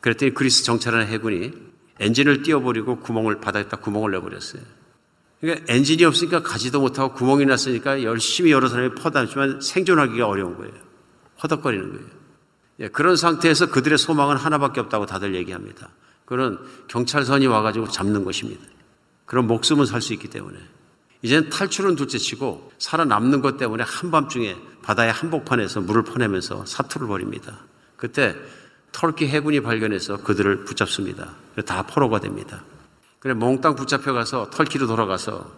그랬더니 0.00 0.34
그리스 0.34 0.62
정찰하는 0.62 1.06
해군이 1.06 1.52
엔진을 2.00 2.42
띄워버리고 2.42 3.00
구멍을 3.00 3.40
바닥에다 3.40 3.78
구멍을 3.78 4.10
내버렸어요. 4.10 4.79
그러니까 5.40 5.72
엔진이 5.72 6.04
없으니까 6.04 6.42
가지도 6.42 6.80
못하고 6.80 7.14
구멍이 7.14 7.46
났으니까 7.46 8.02
열심히 8.02 8.50
여러 8.52 8.68
사람이 8.68 8.94
퍼다니지만 8.94 9.60
생존하기가 9.60 10.26
어려운 10.26 10.56
거예요. 10.56 10.74
허덕거리는 11.42 11.92
거예요. 11.92 12.06
예, 12.80 12.88
그런 12.88 13.16
상태에서 13.16 13.70
그들의 13.70 13.98
소망은 13.98 14.36
하나밖에 14.36 14.80
없다고 14.80 15.06
다들 15.06 15.34
얘기합니다. 15.34 15.90
그런 16.26 16.58
경찰선이 16.88 17.46
와가지고 17.46 17.88
잡는 17.88 18.24
것입니다. 18.24 18.62
그런 19.26 19.46
목숨은 19.46 19.86
살 19.86 20.00
수 20.00 20.12
있기 20.12 20.28
때문에. 20.28 20.58
이제는 21.22 21.50
탈출은 21.50 21.96
둘째치고 21.96 22.72
살아남는 22.78 23.42
것 23.42 23.58
때문에 23.58 23.84
한밤중에 23.86 24.56
바다의 24.82 25.12
한복판에서 25.12 25.82
물을 25.82 26.02
퍼내면서 26.02 26.64
사투를 26.64 27.06
벌입니다. 27.08 27.60
그때 27.96 28.34
터키 28.92 29.26
해군이 29.26 29.60
발견해서 29.60 30.18
그들을 30.18 30.64
붙잡습니다. 30.64 31.34
다 31.66 31.82
포로가 31.82 32.20
됩니다. 32.20 32.64
그래 33.20 33.34
몽땅 33.34 33.76
붙잡혀가서 33.76 34.50
터키로 34.50 34.86
돌아가서 34.86 35.50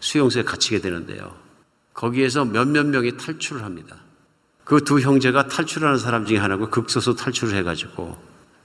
수용소에 0.00 0.44
갇히게 0.44 0.80
되는데요. 0.80 1.34
거기에서 1.94 2.44
몇몇 2.44 2.86
명이 2.86 3.16
탈출을 3.16 3.64
합니다. 3.64 3.96
그 4.64 4.80
두 4.80 5.00
형제가 5.00 5.46
탈출하는 5.48 5.96
사람 5.96 6.26
중에 6.26 6.38
하나고 6.38 6.70
극소수 6.70 7.16
탈출을 7.16 7.56
해가지고 7.56 8.16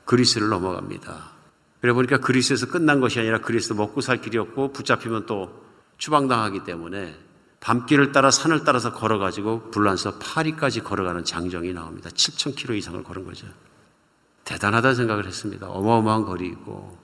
그리스를 0.06 0.50
넘어갑니다. 0.50 1.32
그래 1.80 1.94
보니까 1.94 2.18
그리스에서 2.18 2.68
끝난 2.68 3.00
것이 3.00 3.20
아니라 3.20 3.40
그리스도 3.40 3.76
먹고 3.76 4.02
살 4.02 4.20
길이 4.20 4.38
없고 4.38 4.74
붙잡히면 4.74 5.26
또 5.28 5.64
추방당하기 5.98 6.64
때문에 6.64 7.16
밤길을 7.60 8.12
따라 8.12 8.32
산을 8.32 8.64
따라서 8.64 8.92
걸어가지고 8.92 9.70
불란서 9.72 10.18
파리까지 10.18 10.82
걸어가는 10.82 11.24
장정이 11.24 11.74
나옵니다. 11.74 12.10
7,000km 12.10 12.76
이상을 12.78 13.02
걸은 13.04 13.24
거죠. 13.24 13.48
대단하다 14.44 14.96
생각을 14.96 15.28
했습니다. 15.28 15.70
어마어마한 15.70 16.24
거리이고. 16.24 17.01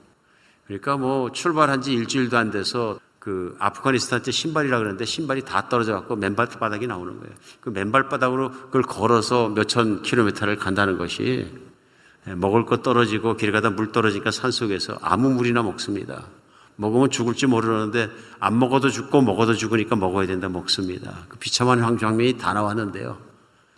그러니까 0.67 0.97
뭐 0.97 1.31
출발한 1.31 1.81
지 1.81 1.93
일주일도 1.93 2.37
안 2.37 2.51
돼서 2.51 2.99
그 3.19 3.55
아프가니스탄 3.59 4.21
때 4.21 4.31
신발이라 4.31 4.77
그러는데 4.77 5.05
신발이 5.05 5.41
다 5.41 5.67
떨어져 5.67 5.93
갖고 5.93 6.15
맨발바닥이 6.15 6.87
나오는 6.87 7.19
거예요. 7.19 7.35
그 7.59 7.69
맨발바닥으로 7.69 8.51
그걸 8.51 8.83
걸어서 8.83 9.49
몇천 9.49 10.01
킬로미터를 10.01 10.57
간다는 10.57 10.97
것이 10.97 11.47
예, 12.27 12.35
먹을 12.35 12.65
것 12.65 12.83
떨어지고 12.83 13.37
길 13.37 13.51
가다 13.51 13.71
물 13.71 13.91
떨어지니까 13.91 14.31
산 14.31 14.51
속에서 14.51 14.97
아무 15.01 15.29
물이나 15.29 15.63
먹습니다. 15.63 16.25
먹으면 16.75 17.09
죽을지 17.09 17.47
모르는데 17.47 18.09
안 18.39 18.59
먹어도 18.59 18.89
죽고 18.89 19.21
먹어도 19.21 19.55
죽으니까 19.55 19.95
먹어야 19.95 20.27
된다 20.27 20.47
먹습니다. 20.47 21.25
그 21.27 21.37
비참한 21.37 21.97
장면이 21.97 22.37
다 22.37 22.53
나왔는데요. 22.53 23.17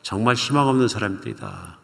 정말 0.01 0.35
희망 0.35 0.67
없는 0.67 0.87
사람들이다. 0.87 1.77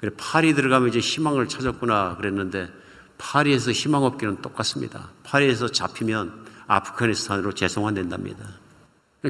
그래 0.00 0.10
파리 0.16 0.54
들어가면 0.54 0.88
이제 0.88 0.98
희망을 0.98 1.46
찾았구나 1.46 2.16
그랬는데 2.16 2.81
파리에서 3.22 3.70
희망 3.70 4.02
없기는 4.02 4.42
똑같습니다. 4.42 5.10
파리에서 5.22 5.68
잡히면 5.68 6.44
아프가니스탄으로 6.66 7.52
재송환된답니다. 7.54 8.44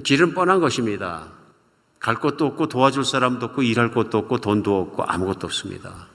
길은 0.02 0.32
뻔한 0.32 0.60
것입니다. 0.60 1.28
갈 2.00 2.16
곳도 2.16 2.46
없고 2.46 2.68
도와줄 2.68 3.04
사람도 3.04 3.46
없고 3.46 3.62
일할 3.62 3.90
곳도 3.92 4.18
없고 4.18 4.38
돈도 4.38 4.80
없고 4.80 5.04
아무것도 5.04 5.46
없습니다. 5.46 6.08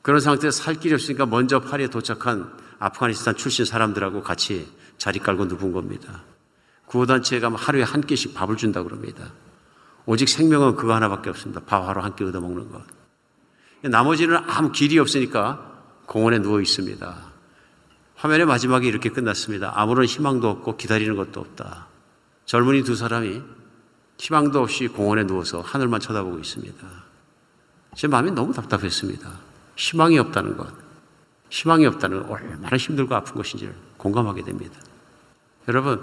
그런 0.00 0.20
상태에서 0.20 0.62
살 0.62 0.74
길이 0.76 0.94
없으니까 0.94 1.26
먼저 1.26 1.58
파리에 1.60 1.88
도착한 1.88 2.52
아프가니스탄 2.78 3.34
출신 3.36 3.64
사람들하고 3.64 4.22
같이 4.22 4.68
자리 4.96 5.18
깔고 5.18 5.48
누군 5.48 5.72
겁니다. 5.72 6.22
구호단체에 6.86 7.40
가면 7.40 7.58
하루에 7.58 7.82
한 7.82 8.00
끼씩 8.00 8.34
밥을 8.34 8.56
준다 8.56 8.82
그럽니다. 8.84 9.32
오직 10.06 10.28
생명은 10.28 10.76
그거 10.76 10.94
하나밖에 10.94 11.30
없습니다. 11.30 11.60
밥 11.66 11.86
하루 11.86 12.00
한 12.00 12.14
끼 12.14 12.24
얻어먹는 12.24 12.70
것. 12.70 12.82
나머지는 13.82 14.36
아무 14.46 14.70
길이 14.70 14.98
없으니까 14.98 15.73
공원에 16.06 16.38
누워 16.38 16.60
있습니다. 16.60 17.16
화면의 18.16 18.46
마지막에 18.46 18.86
이렇게 18.86 19.10
끝났습니다. 19.10 19.72
아무런 19.74 20.06
희망도 20.06 20.48
없고 20.48 20.76
기다리는 20.76 21.16
것도 21.16 21.40
없다. 21.40 21.88
젊은이 22.46 22.84
두 22.84 22.94
사람이 22.94 23.42
희망도 24.18 24.62
없이 24.62 24.88
공원에 24.88 25.26
누워서 25.26 25.60
하늘만 25.60 26.00
쳐다보고 26.00 26.38
있습니다. 26.38 26.86
제 27.94 28.06
마음이 28.06 28.30
너무 28.30 28.52
답답했습니다. 28.52 29.30
희망이 29.76 30.18
없다는 30.18 30.56
것. 30.56 30.72
희망이 31.50 31.86
없다는 31.86 32.22
것. 32.22 32.30
얼마나 32.30 32.76
힘들고 32.76 33.14
아픈 33.14 33.34
것인지를 33.34 33.74
공감하게 33.96 34.42
됩니다. 34.42 34.78
여러분, 35.68 36.00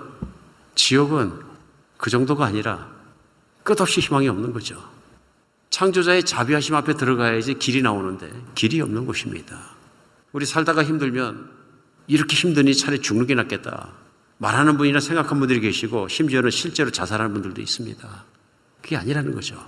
지옥은 0.76 1.32
그 1.98 2.10
정도가 2.10 2.46
아니라 2.46 2.90
끝없이 3.64 4.00
희망이 4.00 4.28
없는 4.28 4.54
거죠. 4.54 4.82
창조자의 5.70 6.26
자비하심 6.26 6.76
앞에 6.76 6.96
들어가야지 6.96 7.56
길이 7.56 7.82
나오는데 7.82 8.30
길이 8.56 8.82
없는 8.82 9.06
곳입니다. 9.06 9.58
우리 10.32 10.46
살다가 10.46 10.84
힘들면 10.84 11.50
이렇게 12.08 12.36
힘드니 12.36 12.76
차라리 12.76 13.02
죽는 13.02 13.28
게 13.28 13.36
낫겠다. 13.36 13.94
말하는 14.38 14.78
분이나 14.78 15.00
생각한 15.00 15.40
분들이 15.40 15.60
계시고 15.60 16.08
심지어는 16.08 16.50
실제로 16.50 16.90
자살하는 16.90 17.34
분들도 17.34 17.62
있습니다. 17.62 18.26
그게 18.82 18.98
아니라는 18.98 19.36
거죠. 19.36 19.64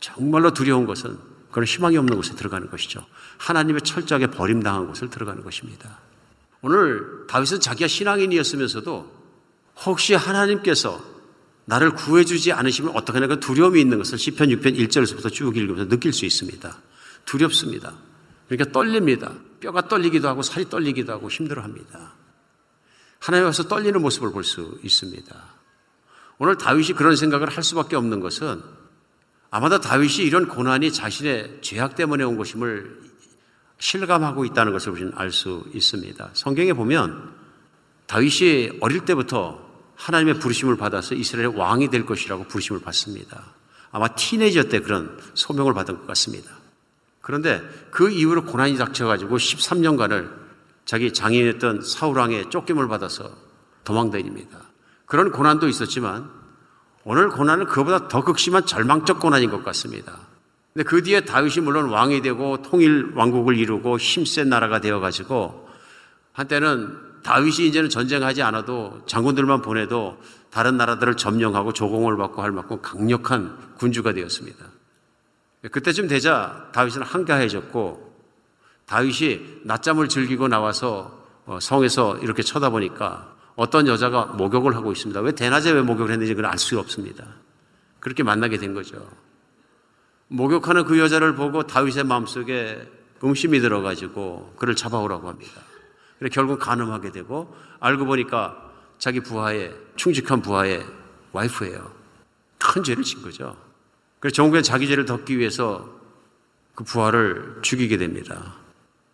정말로 0.00 0.52
두려운 0.54 0.86
것은 0.86 1.18
그런 1.50 1.66
희망이 1.66 1.96
없는 1.96 2.16
곳에 2.16 2.34
들어가는 2.34 2.70
것이죠. 2.70 3.04
하나님의 3.38 3.82
철저하게 3.82 4.28
버림당한 4.28 4.86
곳을 4.86 5.10
들어가는 5.10 5.42
것입니다. 5.42 5.98
오늘 6.62 7.26
다윗은 7.28 7.60
자기가 7.60 7.88
신앙인이었으면서도 7.88 9.18
혹시 9.84 10.14
하나님께서 10.14 11.02
나를 11.66 11.90
구해주지 11.92 12.52
않으시면 12.52 12.96
어떻게 12.96 13.18
하나 13.18 13.36
두려움이 13.36 13.80
있는 13.80 13.98
것을 13.98 14.16
10편 14.16 14.58
6편 14.58 14.78
1절에서부터 14.88 15.32
쭉 15.32 15.56
읽으면서 15.56 15.88
느낄 15.88 16.12
수 16.12 16.24
있습니다. 16.24 16.76
두렵습니다. 17.26 17.92
그러니까 18.48 18.72
떨립니다. 18.72 19.34
뼈가 19.60 19.88
떨리기도 19.88 20.28
하고 20.28 20.42
살이 20.42 20.68
떨리기도 20.68 21.12
하고 21.12 21.30
힘들어 21.30 21.62
합니다. 21.62 22.14
하나님 23.18 23.46
앞에서 23.46 23.64
떨리는 23.64 24.00
모습을 24.00 24.30
볼 24.32 24.44
수 24.44 24.78
있습니다. 24.82 25.34
오늘 26.38 26.56
다윗이 26.56 26.92
그런 26.92 27.16
생각을 27.16 27.48
할 27.50 27.64
수밖에 27.64 27.96
없는 27.96 28.20
것은 28.20 28.62
아마도 29.50 29.80
다윗이 29.80 30.18
이런 30.26 30.46
고난이 30.46 30.92
자신의 30.92 31.58
죄악 31.62 31.96
때문에 31.96 32.22
온 32.22 32.36
것임을 32.36 33.00
실감하고 33.78 34.44
있다는 34.44 34.72
것을 34.72 34.92
우리는 34.92 35.12
알 35.16 35.32
수 35.32 35.64
있습니다. 35.72 36.30
성경에 36.34 36.72
보면 36.72 37.34
다윗이 38.06 38.78
어릴 38.80 39.04
때부터 39.04 39.66
하나님의 39.96 40.38
부르심을 40.38 40.76
받아서 40.76 41.14
이스라엘의 41.14 41.56
왕이 41.56 41.90
될 41.90 42.06
것이라고 42.06 42.44
부르심을 42.44 42.80
받습니다. 42.80 43.44
아마 43.90 44.08
티네이저 44.08 44.64
때 44.64 44.80
그런 44.80 45.18
소명을 45.34 45.74
받은 45.74 45.98
것 45.98 46.06
같습니다. 46.08 46.57
그런데 47.28 47.62
그 47.90 48.08
이후로 48.08 48.46
고난이 48.46 48.78
닥쳐가지고 48.78 49.36
13년간을 49.36 50.30
자기 50.86 51.12
장인이었던 51.12 51.82
사울왕의 51.82 52.48
쫓김을 52.48 52.88
받아서 52.88 53.30
도망다닙니다. 53.84 54.58
그런 55.04 55.30
고난도 55.30 55.68
있었지만 55.68 56.30
오늘 57.04 57.28
고난은 57.28 57.66
그보다 57.66 58.08
더 58.08 58.24
극심한 58.24 58.64
절망적 58.64 59.20
고난인 59.20 59.50
것 59.50 59.62
같습니다. 59.62 60.20
근데 60.72 60.88
그 60.88 61.02
뒤에 61.02 61.26
다윗이 61.26 61.62
물론 61.66 61.90
왕이 61.90 62.22
되고 62.22 62.62
통일 62.62 63.12
왕국을 63.14 63.58
이루고 63.58 63.98
힘센 63.98 64.48
나라가 64.48 64.80
되어가지고 64.80 65.68
한때는 66.32 66.96
다윗이 67.24 67.68
이제는 67.68 67.90
전쟁하지 67.90 68.40
않아도 68.40 69.02
장군들만 69.04 69.60
보내도 69.60 70.18
다른 70.50 70.78
나라들을 70.78 71.18
점령하고 71.18 71.74
조공을 71.74 72.16
받고 72.16 72.40
할 72.40 72.52
만큼 72.52 72.80
강력한 72.80 73.74
군주가 73.76 74.14
되었습니다. 74.14 74.77
그때쯤 75.72 76.06
되자 76.06 76.68
다윗은 76.72 77.02
한가해졌고 77.02 78.08
다윗이 78.86 79.62
낮잠을 79.64 80.08
즐기고 80.08 80.48
나와서 80.48 81.26
어, 81.46 81.58
성에서 81.60 82.18
이렇게 82.18 82.42
쳐다보니까 82.42 83.34
어떤 83.56 83.86
여자가 83.86 84.26
목욕을 84.26 84.76
하고 84.76 84.92
있습니다. 84.92 85.20
왜 85.20 85.32
대낮에 85.32 85.72
왜 85.72 85.82
목욕을 85.82 86.12
했는지 86.12 86.34
그걸 86.34 86.50
알 86.50 86.58
수가 86.58 86.80
없습니다. 86.80 87.26
그렇게 87.98 88.22
만나게 88.22 88.58
된 88.58 88.72
거죠. 88.72 89.04
목욕하는 90.28 90.84
그 90.84 90.98
여자를 90.98 91.34
보고 91.34 91.66
다윗의 91.66 92.04
마음속에 92.04 92.86
음심이 93.24 93.60
들어가지고 93.60 94.54
그를 94.58 94.76
잡아오라고 94.76 95.28
합니다. 95.28 95.60
그래 96.18 96.28
결국 96.30 96.58
간음하게 96.58 97.12
되고 97.12 97.54
알고 97.80 98.04
보니까 98.06 98.70
자기 98.98 99.20
부하의 99.20 99.74
충직한 99.96 100.42
부하의 100.42 100.84
와이프예요. 101.32 101.92
큰 102.58 102.84
죄를 102.84 103.02
진 103.02 103.22
거죠. 103.22 103.56
그래서 104.20 104.34
정국에 104.34 104.62
자기 104.62 104.86
죄를 104.86 105.04
덮기 105.04 105.38
위해서 105.38 105.88
그 106.74 106.84
부하를 106.84 107.58
죽이게 107.62 107.96
됩니다. 107.96 108.54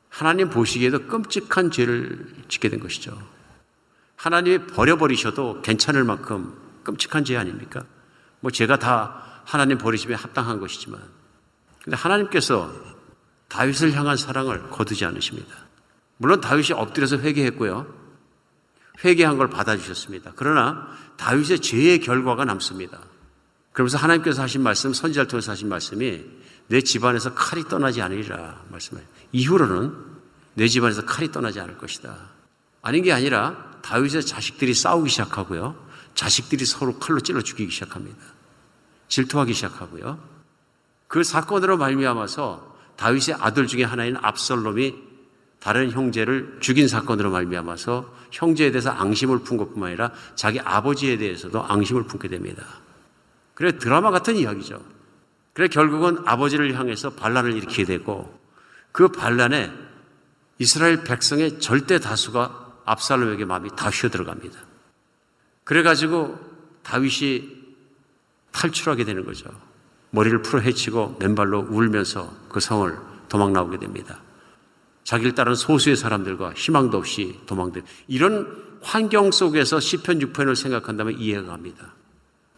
하나님 0.08 0.48
보시기에도 0.48 1.06
끔찍한 1.06 1.70
죄를 1.70 2.26
짓게 2.48 2.68
된 2.68 2.80
것이죠. 2.80 3.16
하나님이 4.16 4.66
버려버리셔도 4.66 5.62
괜찮을 5.62 6.04
만큼 6.04 6.56
끔찍한 6.84 7.24
죄 7.24 7.36
아닙니까? 7.36 7.84
뭐 8.40 8.50
제가 8.50 8.78
다 8.78 9.42
하나님 9.44 9.78
버리심에 9.78 10.14
합당한 10.14 10.60
것이지만 10.60 11.00
근데 11.82 11.96
하나님께서 11.96 12.72
다윗을 13.48 13.92
향한 13.92 14.16
사랑을 14.16 14.70
거두지 14.70 15.04
않으십니다. 15.04 15.54
물론 16.16 16.40
다윗이 16.40 16.72
엎드려서 16.72 17.18
회개했고요. 17.18 17.86
회개한 19.04 19.36
걸 19.36 19.48
받아주셨습니다. 19.48 20.32
그러나 20.36 20.88
다윗의 21.16 21.60
죄의 21.60 22.00
결과가 22.00 22.44
남습니다. 22.44 23.00
그러면서 23.74 23.98
하나님께서 23.98 24.40
하신 24.40 24.62
말씀, 24.62 24.94
선지자를 24.94 25.28
통해서 25.28 25.50
하신 25.50 25.68
말씀이 25.68 26.24
내 26.68 26.80
집안에서 26.80 27.34
칼이 27.34 27.64
떠나지 27.64 28.00
않으리라 28.00 28.62
말씀을. 28.70 29.02
이후로는 29.32 29.92
내 30.54 30.68
집안에서 30.68 31.04
칼이 31.04 31.32
떠나지 31.32 31.58
않을 31.58 31.76
것이다. 31.76 32.16
아닌 32.82 33.02
게 33.02 33.12
아니라 33.12 33.72
다윗의 33.82 34.24
자식들이 34.24 34.74
싸우기 34.74 35.10
시작하고요. 35.10 35.76
자식들이 36.14 36.64
서로 36.64 36.98
칼로 37.00 37.18
찔러 37.18 37.42
죽이기 37.42 37.72
시작합니다. 37.72 38.16
질투하기 39.08 39.52
시작하고요. 39.52 40.20
그 41.08 41.24
사건으로 41.24 41.76
말미암아서 41.76 42.76
다윗의 42.96 43.34
아들 43.40 43.66
중에 43.66 43.82
하나인 43.82 44.16
압살롬이 44.16 44.94
다른 45.58 45.90
형제를 45.90 46.58
죽인 46.60 46.86
사건으로 46.86 47.32
말미암아서 47.32 48.14
형제에 48.30 48.70
대해서 48.70 48.90
앙심을 48.90 49.40
푼 49.40 49.56
것뿐만 49.56 49.88
아니라 49.88 50.12
자기 50.36 50.60
아버지에 50.60 51.18
대해서도 51.18 51.60
앙심을 51.64 52.04
품게 52.04 52.28
됩니다. 52.28 52.83
그래 53.54 53.78
드라마 53.78 54.10
같은 54.10 54.36
이야기죠. 54.36 54.82
그래 55.52 55.68
결국은 55.68 56.18
아버지를 56.26 56.74
향해서 56.78 57.10
반란을 57.10 57.56
일으키게 57.56 57.84
되고 57.84 58.38
그 58.92 59.08
반란에 59.08 59.72
이스라엘 60.58 61.04
백성의 61.04 61.60
절대 61.60 61.98
다수가 61.98 62.80
압살롬에게 62.84 63.44
마음이 63.44 63.70
다 63.76 63.88
휘어 63.88 64.10
들어갑니다. 64.10 64.58
그래가지고 65.64 66.38
다윗이 66.82 67.64
탈출하게 68.52 69.04
되는 69.04 69.24
거죠. 69.24 69.50
머리를 70.10 70.42
풀어 70.42 70.60
헤치고 70.60 71.16
맨발로 71.18 71.66
울면서 71.70 72.32
그 72.48 72.60
성을 72.60 72.96
도망 73.28 73.52
나오게 73.52 73.78
됩니다. 73.78 74.20
자기를 75.02 75.34
따른 75.34 75.54
소수의 75.54 75.96
사람들과 75.96 76.52
희망도 76.54 76.96
없이 76.96 77.40
도망들 77.46 77.82
이런 78.06 78.78
환경 78.82 79.30
속에서 79.30 79.80
시편 79.80 80.20
6편을 80.20 80.54
생각한다면 80.54 81.18
이해가 81.18 81.48
갑니다. 81.48 81.93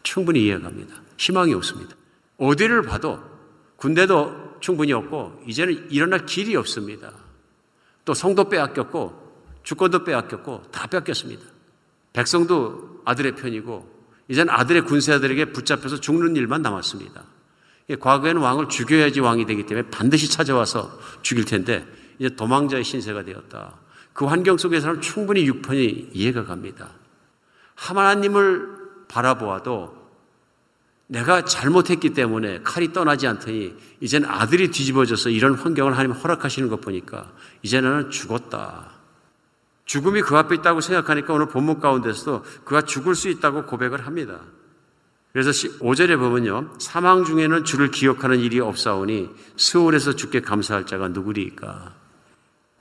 충분히 0.07 0.45
이해가 0.45 0.63
갑니다. 0.63 0.95
희망이 1.19 1.53
없습니다. 1.55 1.97
어디를 2.39 2.83
봐도 2.83 3.21
군대도 3.75 4.59
충분히 4.61 4.93
없고 4.93 5.43
이제는 5.49 5.91
일어날 5.91 6.25
길이 6.25 6.55
없습니다. 6.55 7.13
또 8.05 8.15
성도 8.15 8.49
빼앗겼고 8.49 9.61
주권도 9.65 10.05
빼앗겼고 10.05 10.63
다 10.71 10.87
뺏겼습니다. 10.87 11.43
백성도 12.13 13.03
아들의 13.05 13.35
편이고 13.35 13.97
이제는 14.29 14.55
아들의 14.55 14.83
군사들에게 14.83 15.47
붙잡혀서 15.47 16.01
죽는 16.01 16.37
일만 16.37 16.63
남았습니다. 16.63 17.25
과거에는 17.99 18.41
왕을 18.41 18.69
죽여야지 18.69 19.19
왕이 19.19 19.45
되기 19.47 19.67
때문에 19.67 19.91
반드시 19.91 20.31
찾아와서 20.31 20.97
죽일 21.23 21.45
텐데 21.45 21.85
이제 22.21 22.35
도망자의 22.37 22.85
신세가 22.85 23.25
되었다. 23.25 23.77
그 24.13 24.25
환경 24.25 24.57
속에서는 24.57 25.01
충분히 25.01 25.47
육편이 25.47 26.11
이해가 26.13 26.45
갑니다. 26.45 26.93
하나님을 27.75 28.87
바라보아도 29.09 29.96
내가 31.09 31.45
잘못했기 31.45 32.11
때문에 32.15 32.63
칼이 32.63 32.93
떠나지 32.93 33.27
않더니 33.27 33.77
이제는 34.01 34.29
아들이 34.29 34.71
뒤집어져서 34.71 35.31
이런 35.31 35.55
환경을 35.55 35.93
하나님 35.93 36.13
허락하시는 36.13 36.69
것 36.69 36.81
보니까 36.81 37.31
이제는 37.63 38.11
죽었다. 38.11 38.91
죽음이 39.85 40.21
그 40.23 40.37
앞에 40.37 40.57
있다고 40.57 40.81
생각하니까 40.81 41.33
오늘 41.33 41.47
본문 41.47 41.79
가운데서도 41.79 42.45
그가 42.65 42.83
죽을 42.83 43.15
수 43.15 43.29
있다고 43.29 43.67
고백을 43.67 44.05
합니다. 44.05 44.41
그래서 45.33 45.51
5절에 45.51 46.19
보면요. 46.19 46.75
사망 46.79 47.25
중에는 47.25 47.65
주를 47.65 47.91
기억하는 47.91 48.41
일이 48.41 48.59
없사오니 48.59 49.31
스올에서 49.57 50.17
죽게 50.17 50.41
감사할 50.41 50.87
자가 50.87 51.09
누구리까? 51.09 51.95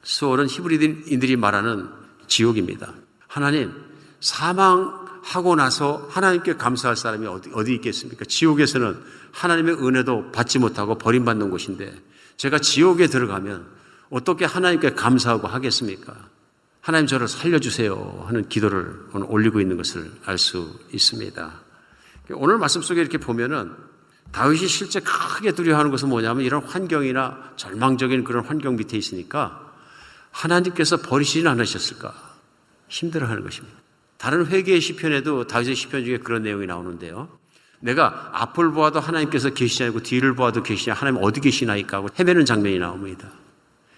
스올은 0.04 0.48
히브리인들이 0.48 1.36
말하는 1.36 1.90
지옥입니다. 2.28 2.94
하나님, 3.28 3.74
사망 4.20 5.05
하고 5.26 5.56
나서 5.56 6.08
하나님께 6.12 6.56
감사할 6.56 6.96
사람이 6.96 7.26
어디, 7.26 7.50
어디 7.54 7.74
있겠습니까? 7.74 8.26
지옥에서는 8.26 9.02
하나님의 9.32 9.76
은혜도 9.84 10.32
받지 10.32 10.60
못하고 10.60 11.00
버림받는 11.00 11.50
곳인데 11.50 11.92
제가 12.38 12.60
지옥에 12.60 13.08
들어가면 13.08 13.66
어떻게 14.12 14.46
하나님께 14.46 14.94
감사하고 14.94 15.48
하겠습니까? 15.48 16.16
하나님 16.80 17.08
저를 17.08 17.28
살려주세요 17.28 18.26
하는 18.28 18.48
기도를 18.48 19.08
오늘 19.14 19.26
올리고 19.28 19.60
있는 19.60 19.78
것을 19.78 20.12
알 20.26 20.38
수 20.38 20.80
있습니다. 20.94 21.54
오늘 22.36 22.60
말씀 22.60 22.84
속에 22.84 23.02
이렇게 23.02 23.18
보면은 23.18 23.74
다윗이 24.32 24.68
실제 24.68 25.00
크게 25.00 25.54
두려워하는 25.54 25.90
것은 25.90 26.08
뭐냐면 26.10 26.46
이런 26.46 26.64
환경이나 26.64 27.54
절망적인 27.56 28.26
그런 28.26 28.46
환경 28.46 28.76
밑에 28.76 28.96
있으니까 28.96 29.74
하나님께서 30.30 30.98
버리시진 30.98 31.48
않으셨을까 31.48 32.14
힘들어하는 32.90 33.44
것입니다. 33.44 33.75
다른 34.18 34.46
회개의 34.46 34.82
시편에도 34.82 35.48
다윗의 35.48 35.76
시편 35.76 36.06
중에 36.06 36.18
그런 36.20 36.44
내용이 36.44 36.66
나오는데요. 36.66 37.30
내가 37.80 38.30
앞을 38.34 38.72
보아도 38.72 39.00
하나님께서 39.00 39.50
계시지 39.52 39.84
않고 39.84 40.02
뒤를 40.02 40.34
보아도 40.34 40.64
계시냐 40.64 40.94
하나님 40.94 41.20
어디 41.22 41.42
계시나이까 41.42 41.98
하고 41.98 42.08
헤매는 42.18 42.46
장면이 42.46 42.80
나옵니다. 42.80 43.30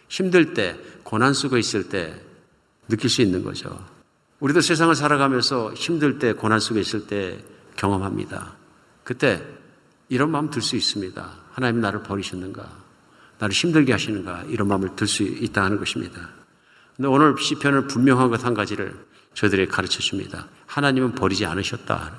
힘들 0.10 0.54
때 0.54 0.78
고난 1.04 1.34
속에 1.34 1.60
있을 1.60 1.90
때 1.90 2.20
느낄 2.88 3.10
수 3.10 3.22
있는 3.22 3.44
거죠. 3.44 3.86
우리도 4.40 4.62
세상을 4.62 4.94
살아가면서 4.96 5.74
힘들 5.74 6.20
때 6.20 6.34
고난 6.34 6.60
속에 6.60 6.80
있을 6.82 7.08
때 7.08 7.40
경험합니다. 7.76 8.56
그때 9.04 9.42
이런 10.10 10.32
마음 10.32 10.50
들 10.50 10.62
수 10.62 10.76
있습니다. 10.76 11.30
하나님 11.52 11.82
나를 11.82 12.04
버리셨는가? 12.04 12.68
나를 13.40 13.54
힘들게 13.54 13.92
하시는가? 13.92 14.46
이런 14.50 14.68
마음을 14.68 14.96
들 14.96 15.08
수 15.08 15.24
있다 15.24 15.64
하는 15.64 15.78
것입니다. 15.78 16.30
근데 16.96 17.08
오늘 17.08 17.36
시편은 17.38 17.88
분명한 17.88 18.30
것 18.30 18.44
한 18.44 18.54
가지를 18.54 18.96
저들에게 19.38 19.72
가르쳐 19.72 20.00
줍니다. 20.00 20.48
하나님은 20.66 21.14
버리지 21.14 21.46
않으셨다. 21.46 22.12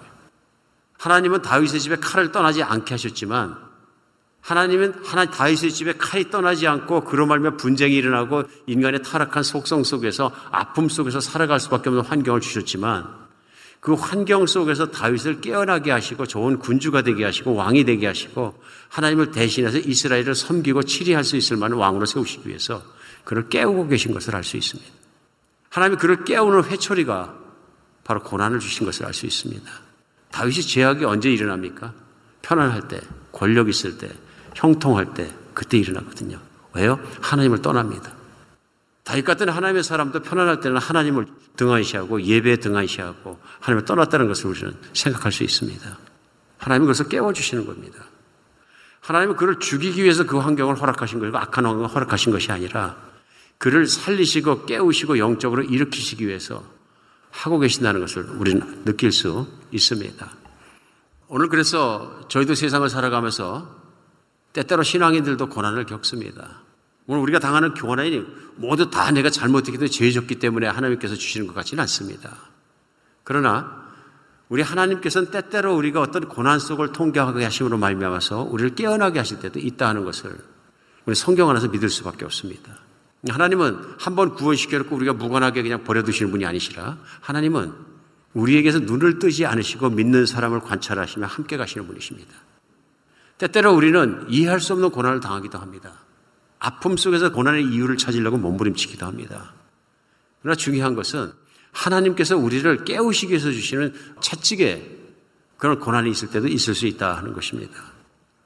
하나님은 0.99 1.43
다윗의 1.43 1.81
집에 1.81 1.97
칼을 1.97 2.31
떠나지 2.31 2.63
않게 2.63 2.95
하셨지만 2.95 3.57
하나님은 4.41 5.03
하나 5.05 5.29
다윗의 5.29 5.73
집에 5.73 5.95
칼이 5.95 6.31
떠나지 6.31 6.69
않고 6.69 7.03
그로 7.05 7.27
말며 7.27 7.57
분쟁이 7.57 7.97
일어나고 7.97 8.45
인간의 8.67 9.03
타락한 9.03 9.43
속성 9.43 9.83
속에서 9.83 10.31
아픔 10.53 10.89
속에서 10.89 11.19
살아갈 11.19 11.59
수밖에 11.59 11.89
없는 11.89 12.05
환경을 12.05 12.41
주셨지만 12.41 13.09
그 13.81 13.95
환경 13.95 14.47
속에서 14.47 14.93
다윗을 14.93 15.41
깨어나게 15.41 15.91
하시고 15.91 16.27
좋은 16.27 16.61
군주가 16.61 17.03
되게 17.03 17.25
하시고 17.25 17.55
왕이 17.55 17.85
되게 17.85 18.07
하시고 18.07 18.63
하나님을 18.91 19.33
대신해서 19.33 19.79
이스라엘을 19.79 20.37
섬기고 20.37 20.85
치리할 20.85 21.25
수 21.25 21.37
있을 21.37 21.57
만한 21.57 21.79
왕으로 21.79 22.07
세우시기 22.07 22.49
위해서 22.49 22.81
그를 23.25 23.49
깨우고 23.49 23.89
계신 23.89 24.15
것을 24.15 24.37
알 24.37 24.45
수 24.45 24.57
있습니다. 24.57 25.08
하나님이 25.79 25.97
그를 25.97 26.25
깨우는 26.25 26.65
회초리가 26.65 27.35
바로 28.03 28.21
고난을 28.23 28.59
주신 28.59 28.85
것을 28.85 29.07
알 29.07 29.15
수 29.15 29.27
있습니다. 29.27 29.71
다윗이 30.33 30.63
죄악이 30.63 31.05
언제 31.05 31.31
일어납니까? 31.31 31.95
편안할 32.43 32.89
때, 32.89 33.01
권력 33.31 33.69
있을 33.69 33.97
때, 33.97 34.11
형통할 34.57 35.15
때, 35.15 35.33
그때 35.55 35.79
일어나거든요. 35.79 36.41
왜요? 36.75 36.99
하나님을 37.21 37.63
떠납니다. 37.63 38.13
다윗 39.05 39.25
같은 39.25 39.49
하나님의 39.49 39.85
사람도 39.85 40.23
편안할 40.23 40.59
때는 40.61 40.79
하나님을 40.79 41.27
등한시하고 41.57 42.23
예배에 42.23 42.57
등한시하고 42.57 43.39
하나님을 43.61 43.85
떠났다는 43.85 44.27
것을 44.27 44.47
우리는 44.51 44.75
생각할 44.93 45.31
수 45.31 45.45
있습니다. 45.45 45.97
하나님은 46.59 46.87
그것을 46.87 47.09
깨워주시는 47.09 47.67
겁니다. 47.67 48.05
하나님은 49.01 49.37
그를 49.37 49.61
죽이기 49.61 50.03
위해서 50.03 50.27
그 50.27 50.39
환경을 50.39 50.81
허락하신 50.81 51.21
거고 51.21 51.39
악한 51.39 51.65
환경을 51.65 51.89
허락하신 51.89 52.33
것이 52.33 52.51
아니라 52.51 53.08
그를 53.59 53.87
살리시고 53.87 54.67
깨우시고 54.67 55.19
영적으로 55.19 55.63
일으키시기 55.63 56.27
위해서 56.27 56.65
하고 57.31 57.59
계신다는 57.59 58.01
것을 58.01 58.25
우리는 58.25 58.85
느낄 58.85 59.13
수 59.13 59.47
있습니다. 59.73 60.31
오늘 61.29 61.49
그래서 61.49 62.27
저희도 62.29 62.55
세상을 62.55 62.89
살아가면서 62.89 63.77
때때로 64.53 64.83
신앙인들도 64.83 65.49
고난을 65.49 65.87
겪습니다. 65.87 66.63
오늘 67.07 67.23
우리가 67.23 67.39
당하는 67.39 67.75
고난이 67.75 68.25
모두 68.57 68.91
다 68.91 69.11
내가 69.11 69.31
잘못했기 69.31 69.91
죄 69.91 70.11
졌기 70.11 70.37
때문에 70.37 70.67
하나님께서 70.67 71.15
주시는 71.15 71.47
것 71.47 71.55
같지는 71.55 71.83
않습니다. 71.83 72.37
그러나 73.25 73.87
우리 74.49 74.63
하나님께서는 74.63 75.31
때때로 75.31 75.77
우리가 75.77 76.01
어떤 76.01 76.29
고난 76.29 76.59
속을 76.59 76.93
통과하게 76.93 77.45
하심으로 77.45 77.77
말미암아서 77.77 78.43
우리를 78.43 78.75
깨어나게 78.75 79.19
하실 79.19 79.41
때도 79.41 79.59
있다 79.59 79.89
하는 79.89 80.05
것을 80.05 80.37
우리 81.05 81.15
성경 81.15 81.51
안에서 81.51 81.69
믿을 81.69 81.91
수밖에 81.91 82.25
없습니다. 82.25 82.88
하나님은 83.27 83.97
한번 83.99 84.35
구원시켜놓고 84.35 84.95
우리가 84.95 85.13
무관하게 85.13 85.63
그냥 85.63 85.83
버려두시는 85.83 86.31
분이 86.31 86.47
아니시라 86.47 86.99
하나님은 87.21 87.73
우리에게서 88.35 88.81
눈을 88.81 89.19
뜨지 89.19 89.47
않으시고 89.47 89.91
믿는 89.91 90.27
사람을 90.27 90.61
관찰하시며 90.61 91.27
함께 91.27 91.57
가시는 91.57 91.87
분이십니다. 91.87 92.33
때때로 93.39 93.75
우리는 93.75 94.27
이해할 94.29 94.61
수 94.61 94.73
없는 94.73 94.91
고난을 94.91 95.21
당하기도 95.21 95.59
합니다. 95.59 95.93
아픔 96.59 96.97
속에서 96.97 97.33
고난의 97.33 97.67
이유를 97.67 97.97
찾으려고 97.97 98.37
몸부림치기도 98.37 99.07
합니다. 99.07 99.53
그러나 100.43 100.57
중요한 100.57 100.95
것은 100.95 101.33
하나님께서 101.73 102.37
우리를 102.37 102.85
깨우시기 102.85 103.33
위해서 103.33 103.51
주시는 103.51 103.95
채찍에 104.21 104.97
그런 105.57 105.79
고난이 105.79 106.11
있을 106.11 106.31
때도 106.31 106.49
있을 106.49 106.75
수 106.75 106.87
있다 106.87 107.17
하는 107.17 107.33
것입니다. 107.33 107.81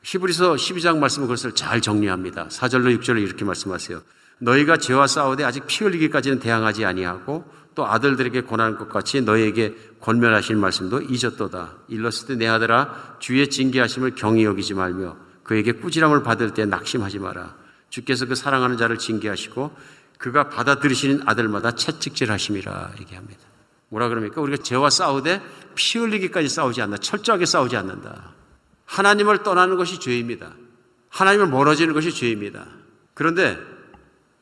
히브리서 0.02 0.54
12장 0.54 0.98
말씀은 0.98 1.28
그것을 1.28 1.54
잘 1.54 1.80
정리합니다. 1.80 2.48
4절로 2.48 2.98
6절로 2.98 3.22
이렇게 3.22 3.44
말씀하세요. 3.44 4.02
너희가 4.42 4.76
죄와 4.76 5.06
싸우되 5.06 5.44
아직 5.44 5.66
피 5.66 5.84
흘리기까지는 5.84 6.40
대항하지 6.40 6.84
아니하고 6.84 7.44
또 7.74 7.86
아들들에게 7.86 8.42
권하는 8.42 8.76
것 8.76 8.88
같이 8.88 9.22
너희에게 9.22 9.74
권면하신 10.00 10.58
말씀도 10.58 11.02
잊었도다. 11.02 11.76
일렀을 11.88 12.26
때 12.26 12.36
내 12.36 12.48
아들아 12.48 13.16
주의 13.20 13.48
징계하심을 13.48 14.14
경히 14.16 14.44
여기지 14.44 14.74
말며 14.74 15.16
그에게 15.44 15.72
꾸지람을 15.72 16.22
받을 16.22 16.54
때 16.54 16.66
낙심하지 16.66 17.20
마라. 17.20 17.54
주께서 17.88 18.26
그 18.26 18.34
사랑하는 18.34 18.76
자를 18.76 18.98
징계하시고 18.98 19.76
그가 20.18 20.48
받아들이시는 20.48 21.22
아들마다 21.26 21.72
채찍질하심이라 21.72 22.92
얘기합니다. 23.00 23.40
뭐라 23.90 24.08
그럽니까? 24.08 24.40
우리가 24.40 24.62
죄와 24.62 24.90
싸우되 24.90 25.40
피 25.74 25.98
흘리기까지 25.98 26.48
싸우지 26.48 26.82
않는다. 26.82 27.00
철저하게 27.00 27.46
싸우지 27.46 27.76
않는다. 27.76 28.32
하나님을 28.86 29.42
떠나는 29.42 29.76
것이 29.76 30.00
죄입니다. 30.00 30.52
하나님을 31.10 31.46
멀어지는 31.46 31.94
것이 31.94 32.10
죄입니다. 32.12 32.66
그런데 33.14 33.58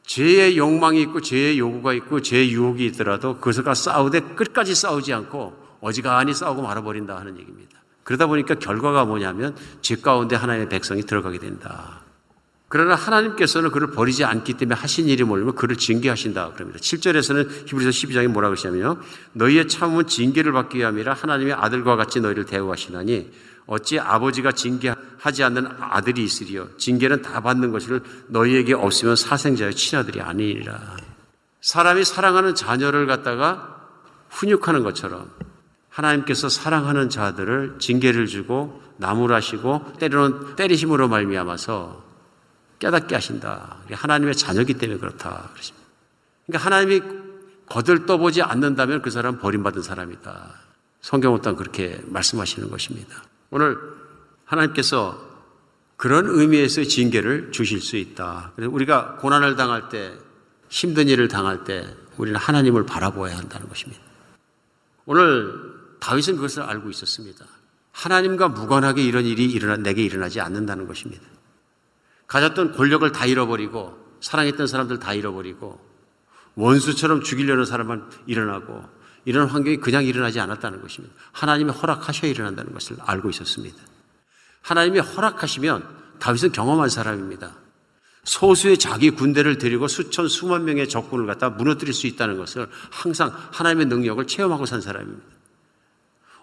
죄의 0.04 0.56
욕망이 0.58 1.00
있고 1.02 1.20
죄의 1.20 1.58
요구가 1.58 1.92
있고 1.94 2.20
죄의 2.20 2.52
유혹이 2.52 2.86
있더라도 2.86 3.38
그것과 3.38 3.74
싸우되 3.74 4.20
끝까지 4.20 4.74
싸우지 4.74 5.12
않고 5.12 5.78
어지간히 5.80 6.34
싸우고 6.34 6.62
말아버린다 6.62 7.16
하는 7.16 7.38
얘기입니다. 7.38 7.80
그러다 8.02 8.26
보니까 8.26 8.54
결과가 8.56 9.04
뭐냐면 9.04 9.54
죄 9.82 9.96
가운데 9.96 10.36
하나님의 10.36 10.68
백성이 10.68 11.02
들어가게 11.02 11.38
된다. 11.38 12.00
그러나 12.68 12.94
하나님께서는 12.94 13.72
그를 13.72 13.90
버리지 13.90 14.24
않기 14.24 14.54
때문에 14.54 14.78
하신 14.78 15.08
일이 15.08 15.24
뭐냐면 15.24 15.56
그를 15.56 15.76
징계하신다 15.76 16.52
그럽니다. 16.52 16.78
7절에서는 16.78 17.66
히브리서 17.66 17.90
12장에 17.90 18.28
뭐라 18.28 18.48
그러시냐면요. 18.48 19.00
너희의 19.32 19.66
참음은 19.66 20.06
징계를 20.06 20.52
받기 20.52 20.78
위함이라 20.78 21.14
하나님의 21.14 21.54
아들과 21.54 21.96
같이 21.96 22.20
너희를 22.20 22.46
대우하시나니 22.46 23.30
어찌 23.70 24.00
아버지가 24.00 24.50
징계하지 24.50 25.44
않는 25.44 25.68
아들이 25.78 26.24
있으리요. 26.24 26.76
징계는 26.76 27.22
다 27.22 27.40
받는 27.40 27.70
것을 27.70 28.02
너희에게 28.26 28.74
없으면 28.74 29.14
사생자의 29.14 29.76
친아들이 29.76 30.20
아니니라. 30.20 30.96
사람이 31.60 32.04
사랑하는 32.04 32.56
자녀를 32.56 33.06
갖다가 33.06 33.86
훈육하는 34.30 34.82
것처럼 34.82 35.30
하나님께서 35.88 36.48
사랑하는 36.48 37.10
자들을 37.10 37.76
징계를 37.78 38.26
주고 38.26 38.82
나무라시고 38.96 39.92
때로는 40.00 40.56
때리심으로 40.56 41.06
말미암아서 41.06 42.04
깨닫게 42.80 43.14
하신다. 43.14 43.76
하나님의 43.92 44.34
자녀기 44.34 44.74
때문에 44.74 44.98
그렇다. 44.98 45.50
그러니까 46.46 46.66
하나님이 46.66 47.02
거들떠보지 47.68 48.42
않는다면 48.42 49.00
그 49.02 49.10
사람은 49.10 49.38
버림받은 49.38 49.82
사람이다. 49.82 50.54
성경은 51.02 51.42
또 51.42 51.54
그렇게 51.54 52.00
말씀하시는 52.06 52.68
것입니다. 52.68 53.29
오늘 53.50 53.78
하나님께서 54.44 55.28
그런 55.96 56.26
의미에서 56.26 56.84
징계를 56.84 57.52
주실 57.52 57.80
수 57.80 57.96
있다. 57.96 58.52
그래서 58.56 58.72
우리가 58.72 59.16
고난을 59.16 59.56
당할 59.56 59.88
때, 59.88 60.16
힘든 60.68 61.08
일을 61.08 61.28
당할 61.28 61.64
때, 61.64 61.86
우리는 62.16 62.38
하나님을 62.38 62.86
바라보아야 62.86 63.36
한다는 63.36 63.68
것입니다. 63.68 64.00
오늘 65.04 65.52
다윗은 66.00 66.36
그것을 66.36 66.62
알고 66.62 66.88
있었습니다. 66.90 67.44
하나님과 67.92 68.48
무관하게 68.48 69.02
이런 69.02 69.24
일이 69.24 69.44
일어나, 69.44 69.76
내게 69.76 70.02
일어나지 70.02 70.40
않는다는 70.40 70.86
것입니다. 70.86 71.22
가졌던 72.28 72.72
권력을 72.72 73.10
다 73.12 73.26
잃어버리고, 73.26 73.98
사랑했던 74.20 74.68
사람들 74.68 75.00
다 75.00 75.12
잃어버리고, 75.12 75.80
원수처럼 76.54 77.22
죽이려는 77.22 77.64
사람만 77.64 78.10
일어나고, 78.26 78.99
이런 79.24 79.48
환경이 79.48 79.78
그냥 79.78 80.04
일어나지 80.04 80.40
않았다는 80.40 80.80
것입니다. 80.80 81.14
하나님이 81.32 81.70
허락하셔야 81.70 82.30
일어난다는 82.30 82.72
것을 82.72 82.96
알고 83.00 83.30
있었습니다. 83.30 83.76
하나님이 84.62 85.00
허락하시면 85.00 85.84
다윗은 86.18 86.52
경험한 86.52 86.88
사람입니다. 86.88 87.52
소수의 88.24 88.78
자기 88.78 89.10
군대를 89.10 89.58
데리고 89.58 89.88
수천 89.88 90.28
수만 90.28 90.64
명의 90.64 90.88
적군을 90.88 91.26
갖다 91.26 91.50
무너뜨릴 91.50 91.94
수 91.94 92.06
있다는 92.06 92.36
것을 92.36 92.68
항상 92.90 93.32
하나님의 93.52 93.86
능력을 93.86 94.26
체험하고 94.26 94.66
산 94.66 94.80
사람입니다. 94.80 95.24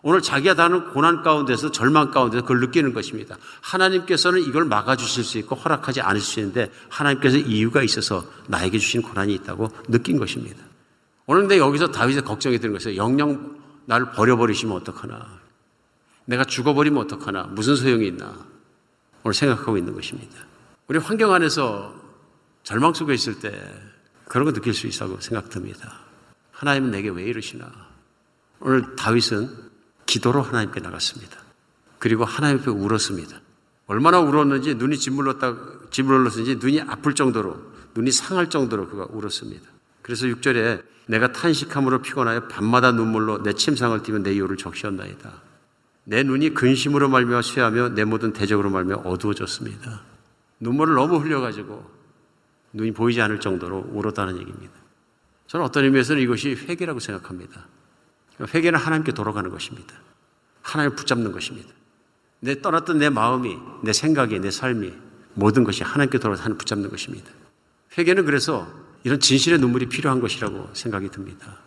오늘 0.03 0.21
자기가 0.21 0.53
다는 0.53 0.89
고난 0.91 1.23
가운데서 1.23 1.71
절망 1.71 2.11
가운데서 2.11 2.43
그걸 2.43 2.59
느끼는 2.61 2.93
것입니다. 2.93 3.35
하나님께서는 3.61 4.41
이걸 4.41 4.65
막아주실 4.65 5.23
수 5.23 5.37
있고 5.39 5.55
허락하지 5.55 6.01
않을 6.01 6.21
수 6.21 6.39
있는데 6.39 6.71
하나님께서 6.89 7.37
이유가 7.37 7.81
있어서 7.83 8.25
나에게 8.47 8.77
주신 8.79 9.01
고난이 9.01 9.33
있다고 9.35 9.69
느낀 9.87 10.17
것입니다. 10.17 10.66
오늘 11.27 11.41
근데 11.41 11.57
여기서 11.57 11.91
다윗의 11.91 12.23
걱정이 12.23 12.57
드는 12.57 12.73
것이 12.73 12.95
영영 12.95 13.61
나를 13.85 14.11
버려버리시면 14.11 14.75
어떡하나. 14.77 15.39
내가 16.25 16.45
죽어버리면 16.45 17.03
어떡하나? 17.03 17.43
무슨 17.43 17.75
소용이 17.75 18.07
있나? 18.07 18.33
오늘 19.23 19.33
생각하고 19.33 19.77
있는 19.77 19.93
것입니다. 19.93 20.35
우리 20.87 20.99
환경 20.99 21.33
안에서 21.33 21.93
절망 22.63 22.93
속에 22.93 23.13
있을 23.13 23.39
때 23.39 23.51
그런 24.25 24.45
거 24.45 24.53
느낄 24.53 24.73
수 24.73 24.87
있다고 24.87 25.19
생각됩니다. 25.19 25.99
하나님은 26.51 26.91
내게 26.91 27.09
왜 27.09 27.23
이러시나? 27.23 27.69
오늘 28.61 28.95
다윗은 28.95 29.49
기도로 30.05 30.41
하나님께 30.41 30.79
나갔습니다. 30.79 31.37
그리고 31.99 32.23
하나님 32.23 32.59
앞에 32.59 32.71
울었습니다. 32.71 33.41
얼마나 33.87 34.19
울었는지 34.19 34.75
눈이 34.75 34.97
짓물렀다, 34.97 35.89
짓물렀는지 35.91 36.55
눈이 36.55 36.81
아플 36.81 37.15
정도로, 37.15 37.57
눈이 37.95 38.11
상할 38.11 38.49
정도로 38.49 38.87
그가 38.87 39.07
울었습니다. 39.09 39.76
그래서 40.07 40.25
6절에 40.27 40.83
내가 41.07 41.33
탄식함으로 41.33 42.01
피곤하여 42.01 42.47
밤마다 42.47 42.93
눈물로 42.93 43.43
내 43.43 43.51
침상을 43.51 44.01
띠며 44.03 44.19
내 44.19 44.33
이유를 44.35 44.55
적시었나이다. 44.55 45.41
내 46.05 46.23
눈이 46.23 46.53
근심으로 46.53 47.09
말며 47.09 47.41
쇠하며 47.41 47.89
내 47.89 48.05
모든 48.05 48.31
대적으로 48.31 48.69
말며 48.69 48.95
어두워졌습니다. 49.03 50.01
눈물을 50.61 50.95
너무 50.95 51.17
흘려가지고 51.17 51.91
눈이 52.71 52.93
보이지 52.93 53.21
않을 53.21 53.41
정도로 53.41 53.89
울었다는 53.91 54.37
얘기입니다. 54.39 54.73
저는 55.47 55.65
어떤 55.65 55.83
의미에서는 55.83 56.21
이것이 56.21 56.55
회개라고 56.55 57.01
생각합니다. 57.01 57.67
회개는 58.53 58.79
하나님께 58.79 59.11
돌아가는 59.11 59.49
것입니다. 59.49 59.93
하나님을 60.61 60.95
붙잡는 60.95 61.33
것입니다. 61.33 61.67
내 62.39 62.61
떠났던 62.61 62.97
내 62.99 63.09
마음이, 63.09 63.57
내 63.83 63.91
생각이, 63.91 64.39
내 64.39 64.51
삶이 64.51 64.93
모든 65.33 65.65
것이 65.65 65.83
하나님께 65.83 66.17
돌아가서 66.17 66.43
하나님 66.43 66.57
붙잡는 66.59 66.89
것입니다. 66.89 67.29
회개는 67.97 68.23
그래서 68.23 68.86
이런 69.07 69.21
진실의 69.21 69.59
눈물이 69.59 69.85
필요한 69.85 70.19
것이라고 70.19 70.69
생각이 70.73 71.07
듭니다. 71.07 71.59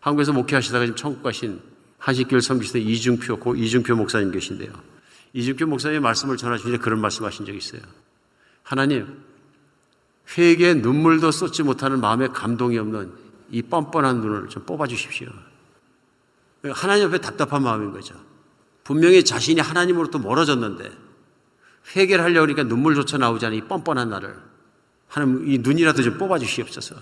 한국에서 0.00 0.32
목회하시다가 0.32 0.86
지금 0.86 0.96
천국 0.96 1.22
가신 1.22 1.60
한식교회 1.98 2.40
섬기시던 2.40 2.80
이중표, 2.80 3.38
고 3.40 3.54
이중표 3.54 3.94
목사님 3.94 4.30
계신데요. 4.30 4.72
이중표 5.34 5.66
목사님의 5.66 6.00
말씀을 6.00 6.38
전하시는데 6.38 6.78
그런 6.78 6.98
말씀 7.02 7.26
하신 7.26 7.44
적이 7.44 7.58
있어요. 7.58 7.82
하나님, 8.62 9.22
회개에 10.38 10.74
눈물도 10.76 11.30
쏟지 11.30 11.62
못하는 11.62 12.00
마음에 12.00 12.26
감동이 12.28 12.78
없는 12.78 13.12
이 13.50 13.60
뻔뻔한 13.60 14.22
눈을 14.22 14.48
좀 14.48 14.64
뽑아주십시오. 14.64 15.28
하나님 16.72 17.08
앞에 17.08 17.18
답답한 17.18 17.64
마음인 17.64 17.92
거죠. 17.92 18.14
분명히 18.82 19.22
자신이 19.22 19.60
하나님으로부터 19.60 20.20
멀어졌는데 20.20 20.90
회개를 21.94 22.24
하려고 22.24 22.44
하니까 22.44 22.62
눈물조차 22.62 23.18
나오지 23.18 23.44
않은 23.44 23.58
이 23.58 23.60
뻔뻔한 23.60 24.08
나를 24.08 24.48
하나님 25.08 25.50
이 25.50 25.58
눈이라도 25.58 26.02
좀 26.02 26.18
뽑아 26.18 26.38
주시옵소서. 26.38 26.96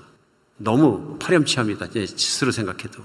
너무 0.57 1.19
파렴치합니다. 1.19 1.89
스스로 2.07 2.51
생각해도. 2.51 3.03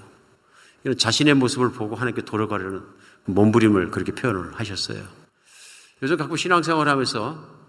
이런 0.84 0.97
자신의 0.97 1.34
모습을 1.36 1.72
보고 1.72 1.95
하나님께 1.95 2.24
돌아가려는 2.24 2.82
몸부림을 3.26 3.91
그렇게 3.91 4.14
표현을 4.14 4.54
하셨어요. 4.54 5.04
요즘 6.02 6.18
갖고 6.18 6.36
신앙생활 6.36 6.88
하면서 6.88 7.62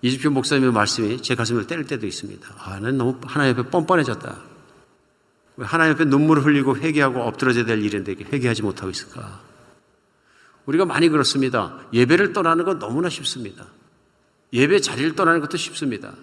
이집표 0.00 0.30
목사님의 0.30 0.72
말씀이 0.72 1.20
제 1.22 1.34
가슴을 1.34 1.66
때릴 1.66 1.86
때도 1.86 2.06
있습니다. 2.06 2.54
아, 2.58 2.78
난 2.80 2.96
너무 2.96 3.18
하나님 3.24 3.58
앞에 3.58 3.70
뻔뻔해졌다. 3.70 4.38
왜 5.56 5.66
하나님 5.66 5.94
앞에 5.94 6.04
눈물을 6.04 6.44
흘리고 6.44 6.76
회개하고 6.76 7.22
엎드러져야 7.22 7.64
될 7.64 7.82
일인데 7.82 8.12
회개하지 8.12 8.62
못하고 8.62 8.90
있을까? 8.90 9.40
우리가 10.66 10.84
많이 10.84 11.08
그렇습니다. 11.08 11.78
예배를 11.92 12.32
떠나는 12.32 12.64
건 12.64 12.78
너무나 12.78 13.08
쉽습니다. 13.08 13.66
예배 14.52 14.80
자리를 14.80 15.14
떠나는 15.14 15.40
것도 15.40 15.56
쉽습니다. 15.56 16.14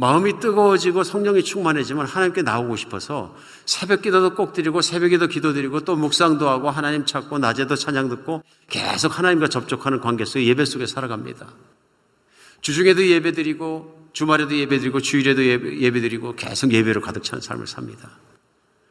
마음이 0.00 0.38
뜨거워지고 0.38 1.02
성령이 1.02 1.42
충만해지면 1.42 2.06
하나님께 2.06 2.42
나오고 2.42 2.76
싶어서 2.76 3.34
새벽 3.66 4.02
기도도 4.02 4.36
꼭 4.36 4.52
드리고 4.52 4.80
새벽에도 4.80 5.26
기도 5.26 5.52
드리고 5.52 5.80
또 5.80 5.96
묵상도 5.96 6.48
하고 6.48 6.70
하나님 6.70 7.04
찾고 7.04 7.38
낮에도 7.38 7.74
찬양 7.74 8.08
듣고 8.08 8.44
계속 8.68 9.18
하나님과 9.18 9.48
접촉하는 9.48 10.00
관계 10.00 10.24
속에 10.24 10.46
예배 10.46 10.66
속에 10.66 10.86
살아갑니다. 10.86 11.48
주중에도 12.60 13.04
예배 13.04 13.32
드리고 13.32 14.10
주말에도 14.12 14.56
예배 14.56 14.78
드리고 14.78 15.00
주일에도 15.00 15.44
예배, 15.44 16.00
드리고 16.00 16.36
계속 16.36 16.72
예배로 16.72 17.00
가득 17.00 17.24
찬 17.24 17.40
삶을 17.40 17.66
삽니다. 17.66 18.08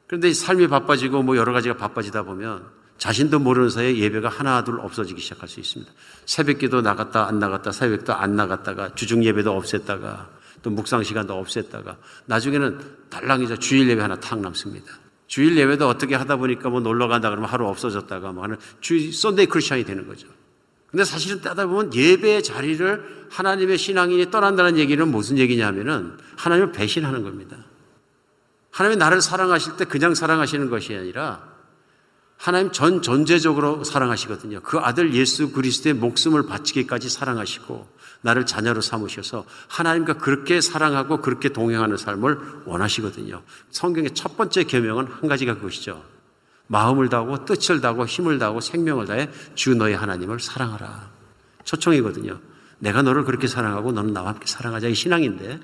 그런데 0.08 0.34
삶이 0.34 0.68
바빠지고 0.68 1.24
뭐 1.24 1.38
여러 1.38 1.54
가지가 1.54 1.78
바빠지다 1.78 2.24
보면 2.24 2.66
자신도 2.98 3.40
모르는 3.40 3.70
사이에 3.70 3.98
예배가 3.98 4.28
하나 4.28 4.66
둘 4.66 4.82
없어지기 4.82 5.22
시작할 5.22 5.48
수 5.48 5.62
있습니다. 5.62 5.90
새벽 6.26 6.58
기도 6.58 6.82
나갔다 6.82 7.28
안 7.28 7.40
나갔다 7.40 7.72
새벽도 7.72 8.14
안 8.14 8.36
나갔다가 8.36 8.94
주중 8.94 9.24
예배도 9.24 9.58
없앴다가 9.58 10.37
또 10.62 10.70
묵상 10.70 11.04
시간도 11.04 11.42
없앴다가 11.44 11.98
나중에는 12.26 12.80
달랑 13.10 13.43
이제 13.43 13.58
주일 13.58 13.90
예배 13.90 14.02
하나 14.02 14.20
탁 14.20 14.40
남습니다. 14.40 14.92
주일 15.28 15.58
예배도 15.58 15.88
어떻게 15.88 16.16
하다 16.16 16.38
보니까 16.38 16.70
뭐 16.70 16.80
놀러 16.80 17.08
간다 17.08 17.30
그러면 17.30 17.50
하루 17.50 17.68
없어졌다가 17.68 18.32
뭐 18.32 18.44
하는 18.44 18.58
주 18.80 19.12
Sunday 19.12 19.48
크리스천이 19.48 19.84
되는 19.84 20.08
거죠. 20.08 20.28
근데 20.90 21.04
사실은 21.04 21.42
따져 21.42 21.66
보면 21.68 21.94
예배의 21.94 22.44
자리를 22.44 23.28
하나님의 23.30 23.78
신앙인이 23.78 24.32
떠난다는 24.32 24.78
얘기는 24.78 25.06
무슨 25.08 25.38
얘기냐면은 25.38 26.18
하나님을 26.38 26.72
배신하는 26.72 27.24
겁니다. 27.24 27.58
하나님이 28.72 28.98
나를 28.98 29.22
사랑하실 29.22 29.78
때 29.78 29.86
그냥 29.86 30.16
사랑하시는 30.16 30.70
것이 30.70 30.96
아니라 30.96 31.57
하나님 32.38 32.72
전 32.72 33.02
전제적으로 33.02 33.84
사랑하시거든요. 33.84 34.62
그 34.62 34.78
아들 34.78 35.14
예수 35.14 35.52
그리스도의 35.52 35.96
목숨을 35.96 36.46
바치기까지 36.46 37.10
사랑하시고 37.10 37.88
나를 38.22 38.46
자녀로 38.46 38.82
삼으셔서 38.82 39.46
하나님과 39.68 40.14
그렇게 40.14 40.62
사랑하고 40.62 41.22
그렇게 41.22 41.50
동행하는 41.50 41.98
삶을 41.98 42.38
원하시거든요. 42.66 43.42
성경의 43.72 44.12
첫 44.12 44.38
번째 44.38 44.64
계명은 44.64 45.08
한 45.08 45.28
가지가 45.28 45.56
그것이죠. 45.56 46.04
마음을 46.68 47.10
다하고 47.10 47.46
뜻을 47.46 47.82
다하고 47.82 48.06
힘을 48.06 48.40
다하고 48.40 48.62
생명을 48.62 49.06
다해 49.06 49.30
주 49.56 49.76
너의 49.76 49.96
하나님을 49.96 50.40
사랑하라. 50.40 51.10
초청이거든요. 51.64 52.40
내가 52.80 53.02
너를 53.02 53.24
그렇게 53.24 53.48
사랑하고 53.48 53.92
너는 53.92 54.14
나와 54.14 54.30
함께 54.30 54.46
사랑하자. 54.46 54.88
이 54.88 54.94
신앙인데 54.94 55.60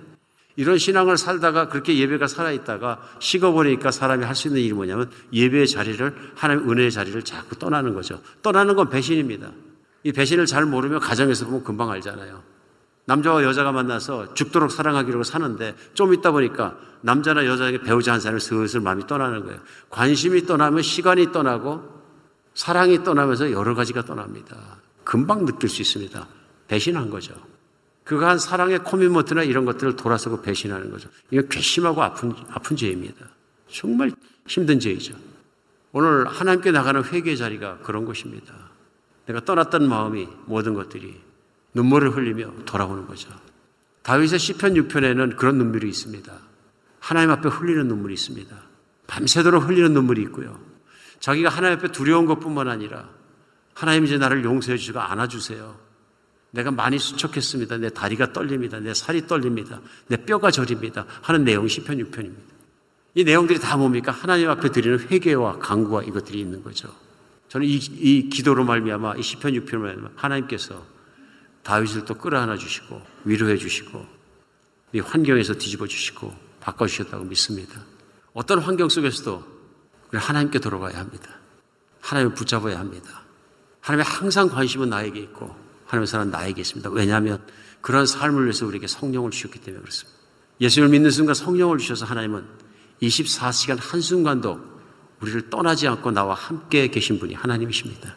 이런 0.56 0.78
신앙을 0.78 1.18
살다가 1.18 1.68
그렇게 1.68 1.98
예배가 1.98 2.28
살아있다가 2.28 3.02
식어버리니까 3.20 3.92
사람이 3.92 4.24
할 4.24 4.36
수 4.36 4.48
있는 4.48 4.62
일이 4.62 4.74
뭐냐면 4.74 5.10
예배의 5.32 5.68
자리를 5.68 6.16
하나님 6.36 6.70
은혜의 6.70 6.92
자리를 6.92 7.24
자꾸 7.24 7.56
떠나는 7.58 7.94
거죠. 7.94 8.22
떠나는 8.42 8.76
건 8.76 8.90
배신입니다. 8.90 9.52
이 10.04 10.12
배신을 10.12 10.46
잘 10.46 10.66
모르면 10.66 11.00
가정에서 11.00 11.46
보면 11.46 11.64
금방 11.64 11.90
알잖아요. 11.92 12.42
남자와 13.06 13.44
여자가 13.44 13.72
만나서 13.72 14.34
죽도록 14.34 14.72
사랑하기로 14.72 15.24
사는데 15.24 15.76
좀 15.94 16.14
있다 16.14 16.32
보니까 16.32 16.78
남자나 17.02 17.46
여자에게 17.46 17.82
배우자 17.82 18.14
한 18.14 18.20
사람이 18.20 18.40
슬슬 18.40 18.80
마음이 18.80 19.08
떠나는 19.08 19.44
거예요. 19.44 19.60
관심이 19.90 20.46
떠나면 20.46 20.84
시간이 20.84 21.32
떠나고 21.32 21.84
사랑이 22.54 23.04
떠나면서 23.04 23.52
여러 23.52 23.76
가지가 23.76 24.06
떠납니다. 24.06 24.56
금방 25.04 25.46
느낄 25.46 25.70
수 25.70 25.82
있습니다. 25.82 26.28
배신한 26.68 27.10
거죠. 27.10 27.34
그가 28.04 28.30
한 28.30 28.40
사랑의 28.40 28.80
코미먼트나 28.80 29.44
이런 29.44 29.66
것들을 29.66 29.96
돌아서고 29.96 30.42
배신하는 30.42 30.92
거죠. 30.92 31.10
이거 31.32 31.42
괘씸하고 31.48 32.04
아픈, 32.04 32.34
아픈 32.50 32.76
죄입니다. 32.76 33.26
정말 33.72 34.12
힘든 34.48 34.80
죄이죠. 34.80 35.16
오늘 35.94 36.28
하나님께 36.28 36.72
나가는 36.72 37.04
회개 37.04 37.36
자리가 37.36 37.80
그런 37.80 38.06
것입니다. 38.06 38.54
내가 39.26 39.40
떠났던 39.46 39.88
마음이 39.88 40.28
모든 40.46 40.74
것들이 40.74 41.22
눈물을 41.74 42.16
흘리며 42.16 42.66
돌아오는 42.66 43.08
거죠. 43.08 43.30
다윗의 44.04 44.38
시편 44.38 44.74
6편에는 44.74 45.38
그런 45.38 45.58
눈물이 45.58 45.88
있습니다. 45.88 46.34
하나님 47.00 47.32
앞에 47.32 47.48
흘리는 47.48 47.88
눈물이 47.88 48.14
있습니다. 48.14 48.56
밤새도록 49.08 49.68
흘리는 49.68 49.94
눈물이 49.94 50.22
있고요. 50.24 50.60
자기가 51.20 51.50
하나님 51.50 51.78
앞에 51.78 51.92
두려운 51.92 52.26
것뿐만 52.26 52.68
아니라 52.68 53.10
하나님 53.74 54.06
이제 54.06 54.18
나를 54.18 54.44
용서해 54.44 54.78
주시고 54.78 55.00
안아주세요. 55.00 55.83
내가 56.54 56.70
많이 56.70 57.00
수척했습니다. 57.00 57.78
내 57.78 57.90
다리가 57.90 58.32
떨립니다. 58.32 58.80
내 58.80 58.94
살이 58.94 59.26
떨립니다. 59.26 59.82
내 60.08 60.18
뼈가 60.18 60.52
저립니다. 60.52 61.06
하는 61.24 61.44
내용이 61.44 61.68
시편 61.68 61.98
6편입니다. 61.98 62.54
이 63.16 63.24
내용들이 63.24 63.60
다 63.60 63.76
뭡니까? 63.76 64.12
하나님 64.12 64.50
앞에 64.50 64.72
드리는 64.72 65.00
회개와 65.00 65.58
강구와 65.58 66.04
이것들이 66.04 66.40
있는 66.40 66.64
거죠. 66.64 66.94
저는 67.50 67.66
이, 67.68 67.76
이 67.76 68.30
기도로 68.30 68.66
말미암아 68.66 69.16
이 69.16 69.24
시편 69.24 69.54
6편을 69.54 69.78
말미암아 69.78 70.10
하나님께서 70.16 70.86
다윗을 71.64 72.06
또 72.06 72.16
끌어안아 72.16 72.58
주시고 72.58 73.02
위로해 73.26 73.58
주시고 73.58 74.06
이 74.94 75.00
환경에서 75.00 75.56
뒤집어 75.56 75.88
주시고 75.88 76.34
바꿔 76.60 76.86
주셨다고 76.86 77.24
믿습니다. 77.26 77.82
어떤 78.34 78.60
환경 78.60 78.90
속에서도 78.90 79.44
하나님께 80.12 80.60
돌아가야 80.60 81.00
합니다. 81.00 81.30
하나님을 82.02 82.36
붙잡아야 82.36 82.78
합니다. 82.78 83.24
하나님의 83.82 84.06
항상 84.06 84.50
관심은 84.50 84.90
나에게 84.90 85.20
있고 85.20 85.63
하나님의 85.94 86.08
사랑 86.08 86.32
나에게 86.32 86.62
있습니다. 86.62 86.90
왜냐하면 86.92 87.40
그런 87.82 88.06
삶을 88.06 88.44
위해서 88.44 88.66
우리에게 88.66 88.88
성령을 88.88 89.32
주셨기 89.32 89.60
때문에 89.60 89.82
그렇습니다. 89.82 90.20
예수를 90.60 90.90
믿는 90.90 91.12
순간 91.12 91.36
성령을 91.36 91.78
주셔서 91.78 92.06
하나님은 92.06 92.46
24시간 93.02 93.78
한순간도 93.80 94.60
우리를 95.22 95.50
떠나지 95.50 95.88
않고 95.88 96.12
나와 96.12 96.34
함께 96.34 96.88
계신 96.88 97.20
분이 97.20 97.34
하나님이십니다. 97.34 98.16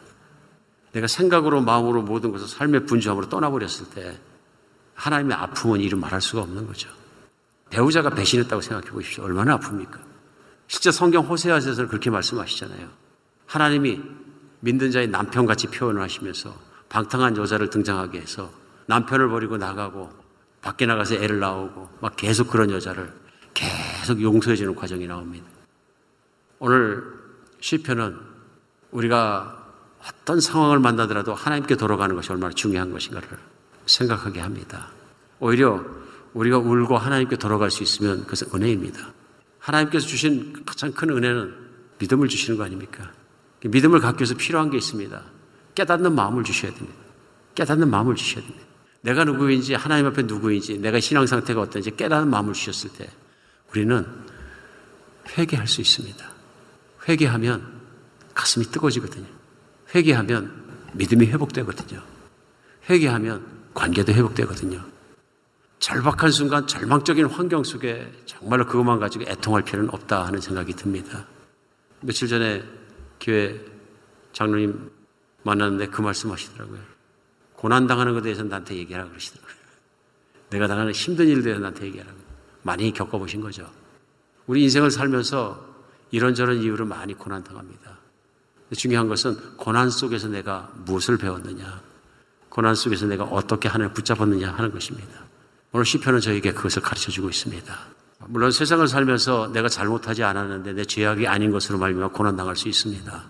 내가 0.93 1.07
생각으로 1.07 1.61
마음으로 1.61 2.01
모든 2.01 2.31
것을 2.31 2.47
삶의 2.47 2.85
분주함으로 2.85 3.29
떠나버렸을 3.29 3.89
때 3.91 4.19
하나님의 4.95 5.37
아픔은 5.37 5.81
이루 5.81 5.97
말할 5.97 6.21
수가 6.21 6.41
없는 6.41 6.65
거죠. 6.65 6.89
배우자가 7.69 8.09
배신했다고 8.09 8.61
생각해 8.61 8.91
보십시오. 8.91 9.23
얼마나 9.25 9.59
아픕니까? 9.59 9.99
실제 10.67 10.91
성경 10.91 11.25
호세아서에서 11.25 11.87
그렇게 11.87 12.09
말씀하시잖아요. 12.09 12.89
하나님이 13.45 14.01
믿는 14.61 14.91
자의 14.91 15.07
남편같이 15.07 15.67
표현을 15.67 16.01
하시면서 16.01 16.66
방탕한 16.89 17.37
여자를 17.37 17.69
등장하게 17.69 18.19
해서 18.19 18.51
남편을 18.87 19.29
버리고 19.29 19.57
나가고 19.57 20.09
밖에 20.61 20.85
나가서 20.85 21.15
애를 21.15 21.39
낳고 21.39 21.89
막 22.01 22.15
계속 22.15 22.49
그런 22.49 22.71
여자를 22.71 23.11
계속 23.53 24.21
용서해 24.21 24.55
주는 24.55 24.75
과정이 24.75 25.07
나옵니다. 25.07 25.45
오늘 26.59 27.03
시편은 27.59 28.17
우리가 28.91 29.65
어떤 30.07 30.39
상황을 30.39 30.79
만나더라도 30.79 31.33
하나님께 31.33 31.75
돌아가는 31.75 32.15
것이 32.15 32.31
얼마나 32.31 32.53
중요한 32.53 32.91
것인가를 32.91 33.27
생각하게 33.85 34.41
합니다. 34.41 34.89
오히려 35.39 35.83
우리가 36.33 36.57
울고 36.59 36.97
하나님께 36.97 37.37
돌아갈 37.37 37.71
수 37.71 37.83
있으면 37.83 38.21
그것은 38.23 38.49
은혜입니다. 38.53 39.13
하나님께서 39.59 40.07
주신 40.07 40.63
가장 40.65 40.91
큰 40.91 41.09
은혜는 41.09 41.53
믿음을 41.99 42.27
주시는 42.27 42.57
거 42.57 42.63
아닙니까? 42.63 43.11
믿음을 43.63 43.99
갖기 43.99 44.21
위해서 44.21 44.35
필요한 44.35 44.69
게 44.69 44.77
있습니다. 44.77 45.21
깨닫는 45.77 46.15
마음을 46.15 46.43
주셔야 46.43 46.73
됩니다. 46.73 46.97
깨닫는 47.53 47.91
마음을 47.91 48.15
주셔야 48.15 48.43
됩니다. 48.43 48.65
내가 49.01 49.23
누구인지, 49.23 49.75
하나님 49.75 50.07
앞에 50.07 50.23
누구인지, 50.23 50.79
내가 50.79 50.99
신앙 50.99 51.27
상태가 51.27 51.61
어떤지 51.61 51.95
깨닫는 51.95 52.31
마음을 52.31 52.53
주셨을 52.53 52.89
때 52.97 53.07
우리는 53.69 54.03
회개할 55.37 55.67
수 55.67 55.81
있습니다. 55.81 56.25
회개하면 57.07 57.79
가슴이 58.33 58.65
뜨거워지거든요. 58.65 59.27
회개하면 59.93 60.65
믿음이 60.93 61.27
회복되거든요. 61.27 62.01
회개하면 62.89 63.45
관계도 63.75 64.13
회복되거든요. 64.13 64.83
절박한 65.77 66.31
순간, 66.31 66.65
절망적인 66.65 67.27
환경 67.27 67.63
속에 67.63 68.11
정말로 68.25 68.65
그것만 68.65 68.99
가지고 68.99 69.25
애통할 69.25 69.63
필요는 69.63 69.93
없다 69.93 70.25
하는 70.25 70.41
생각이 70.41 70.73
듭니다. 70.73 71.27
며칠 72.01 72.27
전에 72.27 72.63
교회 73.21 73.63
장로님 74.33 74.96
만났는데 75.43 75.87
그 75.87 76.01
말씀 76.01 76.31
하시더라고요. 76.31 76.79
고난당하는 77.55 78.13
것에 78.13 78.23
대해서 78.23 78.43
나한테 78.43 78.75
얘기하라 78.75 79.07
그러시더라고요. 79.09 79.55
내가 80.51 80.67
당하는 80.67 80.91
힘든 80.91 81.27
일에 81.27 81.41
대해서 81.41 81.59
나한테 81.59 81.85
얘기하라고. 81.87 82.17
많이 82.63 82.91
겪어보신 82.93 83.41
거죠. 83.41 83.69
우리 84.45 84.63
인생을 84.63 84.91
살면서 84.91 85.65
이런저런 86.11 86.57
이유로 86.57 86.85
많이 86.85 87.13
고난당합니다. 87.13 87.97
중요한 88.75 89.07
것은 89.07 89.57
고난 89.57 89.89
속에서 89.89 90.27
내가 90.27 90.69
무엇을 90.85 91.17
배웠느냐, 91.17 91.81
고난 92.49 92.75
속에서 92.75 93.05
내가 93.05 93.23
어떻게 93.23 93.69
하나님을 93.69 93.93
붙잡았느냐 93.93 94.51
하는 94.51 94.71
것입니다. 94.71 95.25
오늘 95.71 95.85
시편은 95.85 96.19
저에게 96.19 96.53
그것을 96.53 96.81
가르쳐 96.81 97.11
주고 97.11 97.29
있습니다. 97.29 97.77
물론 98.27 98.51
세상을 98.51 98.85
살면서 98.87 99.51
내가 99.53 99.69
잘못하지 99.69 100.23
않았는데 100.23 100.73
내 100.73 100.85
죄악이 100.85 101.27
아닌 101.27 101.51
것으로 101.51 101.77
말미암아 101.77 102.09
고난 102.09 102.35
당할 102.35 102.55
수 102.55 102.67
있습니다. 102.67 103.23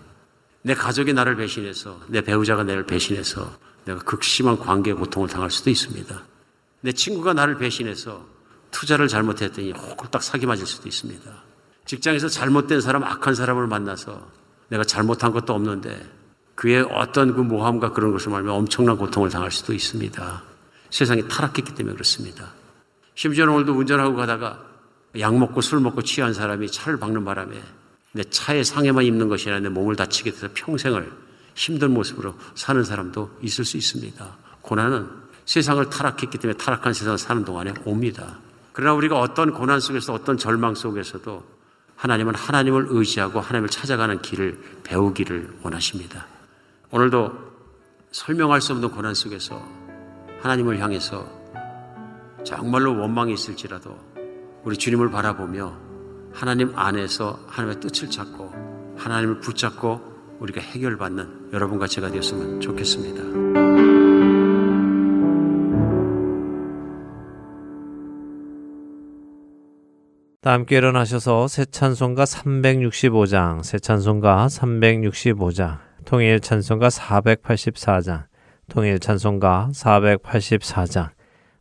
내 0.68 0.74
가족이 0.74 1.14
나를 1.14 1.34
배신해서 1.36 1.98
내 2.08 2.20
배우자가 2.20 2.62
나를 2.62 2.84
배신해서 2.84 3.50
내가 3.86 4.00
극심한 4.00 4.58
관계 4.58 4.92
고통을 4.92 5.26
당할 5.26 5.50
수도 5.50 5.70
있습니다. 5.70 6.22
내 6.82 6.92
친구가 6.92 7.32
나를 7.32 7.56
배신해서 7.56 8.26
투자를 8.70 9.08
잘못했더니 9.08 9.72
홀딱 9.72 10.22
사기 10.22 10.44
맞을 10.44 10.66
수도 10.66 10.86
있습니다. 10.86 11.24
직장에서 11.86 12.28
잘못된 12.28 12.82
사람, 12.82 13.02
악한 13.02 13.34
사람을 13.34 13.66
만나서 13.66 14.30
내가 14.68 14.84
잘못한 14.84 15.32
것도 15.32 15.54
없는데 15.54 16.06
그의 16.54 16.82
어떤 16.90 17.34
그 17.34 17.40
모함과 17.40 17.92
그런 17.92 18.12
것을 18.12 18.30
말하면 18.30 18.52
엄청난 18.52 18.98
고통을 18.98 19.30
당할 19.30 19.50
수도 19.50 19.72
있습니다. 19.72 20.42
세상이 20.90 21.28
타락했기 21.28 21.76
때문에 21.76 21.94
그렇습니다. 21.94 22.52
심지어는 23.14 23.54
오늘도 23.54 23.72
운전하고 23.72 24.16
가다가 24.16 24.62
약 25.18 25.34
먹고 25.34 25.62
술 25.62 25.80
먹고 25.80 26.02
취한 26.02 26.34
사람이 26.34 26.70
차를 26.70 26.98
박는 26.98 27.24
바람에 27.24 27.58
내 28.12 28.24
차의 28.24 28.64
상해만 28.64 29.04
입는 29.04 29.28
것이 29.28 29.48
아니라 29.48 29.60
내 29.60 29.68
몸을 29.68 29.96
다치게 29.96 30.32
돼서 30.32 30.48
평생을 30.54 31.10
힘든 31.54 31.92
모습으로 31.92 32.34
사는 32.54 32.82
사람도 32.82 33.38
있을 33.42 33.64
수 33.64 33.76
있습니다. 33.76 34.36
고난은 34.62 35.08
세상을 35.44 35.88
타락했기 35.90 36.38
때문에 36.38 36.56
타락한 36.56 36.92
세상을 36.92 37.18
사는 37.18 37.44
동안에 37.44 37.74
옵니다. 37.84 38.38
그러나 38.72 38.94
우리가 38.94 39.18
어떤 39.18 39.52
고난 39.52 39.80
속에서 39.80 40.12
어떤 40.12 40.36
절망 40.36 40.74
속에서도 40.74 41.58
하나님은 41.96 42.34
하나님을 42.34 42.86
의지하고 42.90 43.40
하나님을 43.40 43.68
찾아가는 43.68 44.22
길을 44.22 44.60
배우기를 44.84 45.58
원하십니다. 45.62 46.26
오늘도 46.90 47.32
설명할 48.12 48.60
수 48.60 48.72
없는 48.72 48.90
고난 48.90 49.14
속에서 49.14 49.60
하나님을 50.40 50.78
향해서 50.80 51.28
정말로 52.44 52.96
원망이 52.98 53.34
있을지라도 53.34 53.98
우리 54.62 54.76
주님을 54.76 55.10
바라보며 55.10 55.87
하나님 56.38 56.72
안에서 56.78 57.36
하나님의 57.48 57.80
뜻을 57.80 58.10
찾고 58.10 58.94
하나님을 58.96 59.40
붙잡고 59.40 60.38
우리가 60.38 60.60
해결받는 60.60 61.50
여러분과 61.52 61.88
제가 61.88 62.12
되었으면 62.12 62.60
좋겠습니다. 62.60 63.24
다 70.40 70.52
함께 70.52 70.76
일어나셔서 70.76 71.48
새 71.48 71.64
찬송가 71.64 72.22
365장, 72.22 73.64
새 73.64 73.80
찬송가 73.80 74.46
365장, 74.46 75.78
통일 76.04 76.38
찬송가 76.38 76.86
484장, 76.86 78.26
통일 78.70 79.00
찬송가 79.00 79.70
484장, 79.74 81.10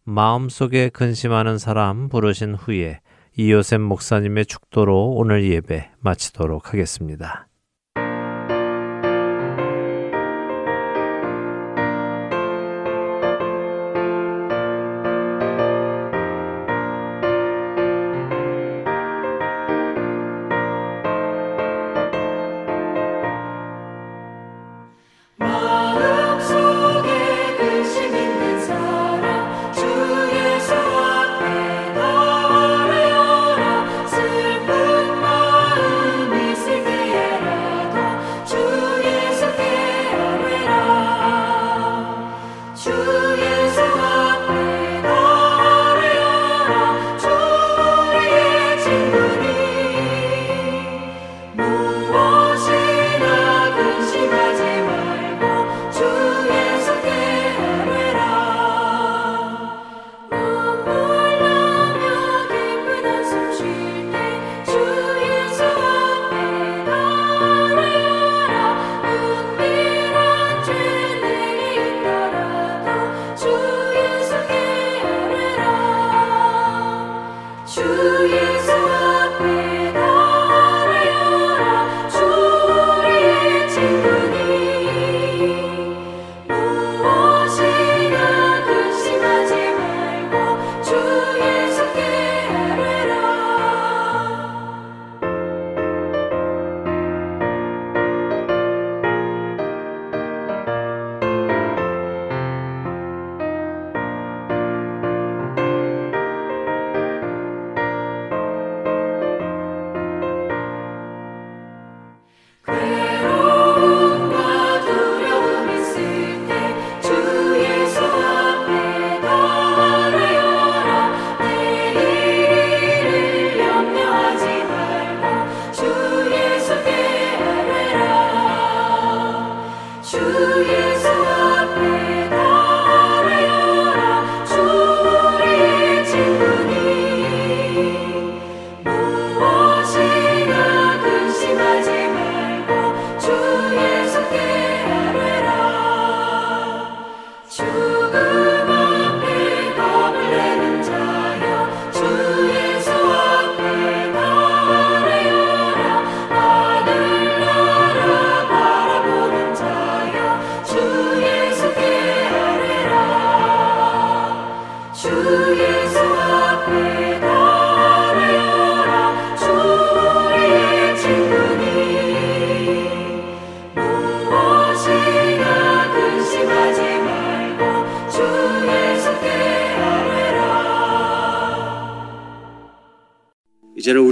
마음속에 0.03 0.89
근심하는 0.89 1.57
사람 1.57 2.09
부르신 2.09 2.53
후에 2.53 2.99
이요셉 3.39 3.81
목사님의 3.81 4.47
축도로 4.47 5.11
오늘 5.11 5.47
예배 5.47 5.91
마치도록 5.99 6.73
하겠습니다. 6.73 7.47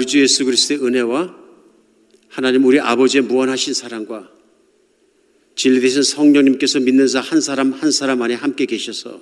우리 0.06 0.08
주 0.08 0.22
예수 0.22 0.46
그리스도의 0.46 0.86
은혜와 0.86 1.36
하나님 2.28 2.64
우리 2.64 2.80
아버지의 2.80 3.24
무한하신 3.24 3.74
사랑과 3.74 4.32
진리 5.56 5.80
되신 5.80 6.04
성령님께서 6.04 6.80
믿는 6.80 7.08
자 7.08 7.22
한 7.22 7.42
사람 7.42 7.72
한 7.72 7.90
사람 7.90 8.22
안에 8.22 8.36
함께 8.36 8.68
계셔서 8.68 9.20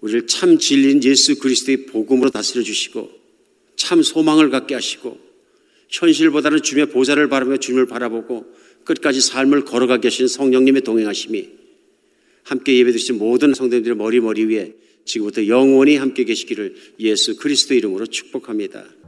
우리를 0.00 0.26
참 0.26 0.58
진리인 0.58 1.04
예수 1.04 1.38
그리스도의 1.38 1.84
복음으로 1.84 2.30
다스려 2.30 2.62
주시고 2.62 3.10
참 3.76 4.02
소망을 4.02 4.48
갖게 4.48 4.74
하시고 4.74 5.20
현실보다는 5.90 6.62
주님의 6.62 6.86
보좌를 6.88 7.28
바라며 7.28 7.58
주님을 7.58 7.86
바라보고 7.86 8.46
끝까지 8.84 9.20
삶을 9.20 9.66
걸어가게 9.66 10.08
하신 10.08 10.28
성령님의 10.28 10.80
동행하심이 10.80 11.50
함께 12.44 12.78
예배드리신 12.78 13.18
모든 13.18 13.52
성도님들의 13.52 13.98
머리 13.98 14.18
머리 14.20 14.46
위에 14.46 14.72
지금부터 15.04 15.46
영원히 15.46 15.96
함께 15.96 16.24
계시기를 16.24 16.74
예수 17.00 17.36
그리스도 17.36 17.74
이름으로 17.74 18.06
축복합니다. 18.06 19.01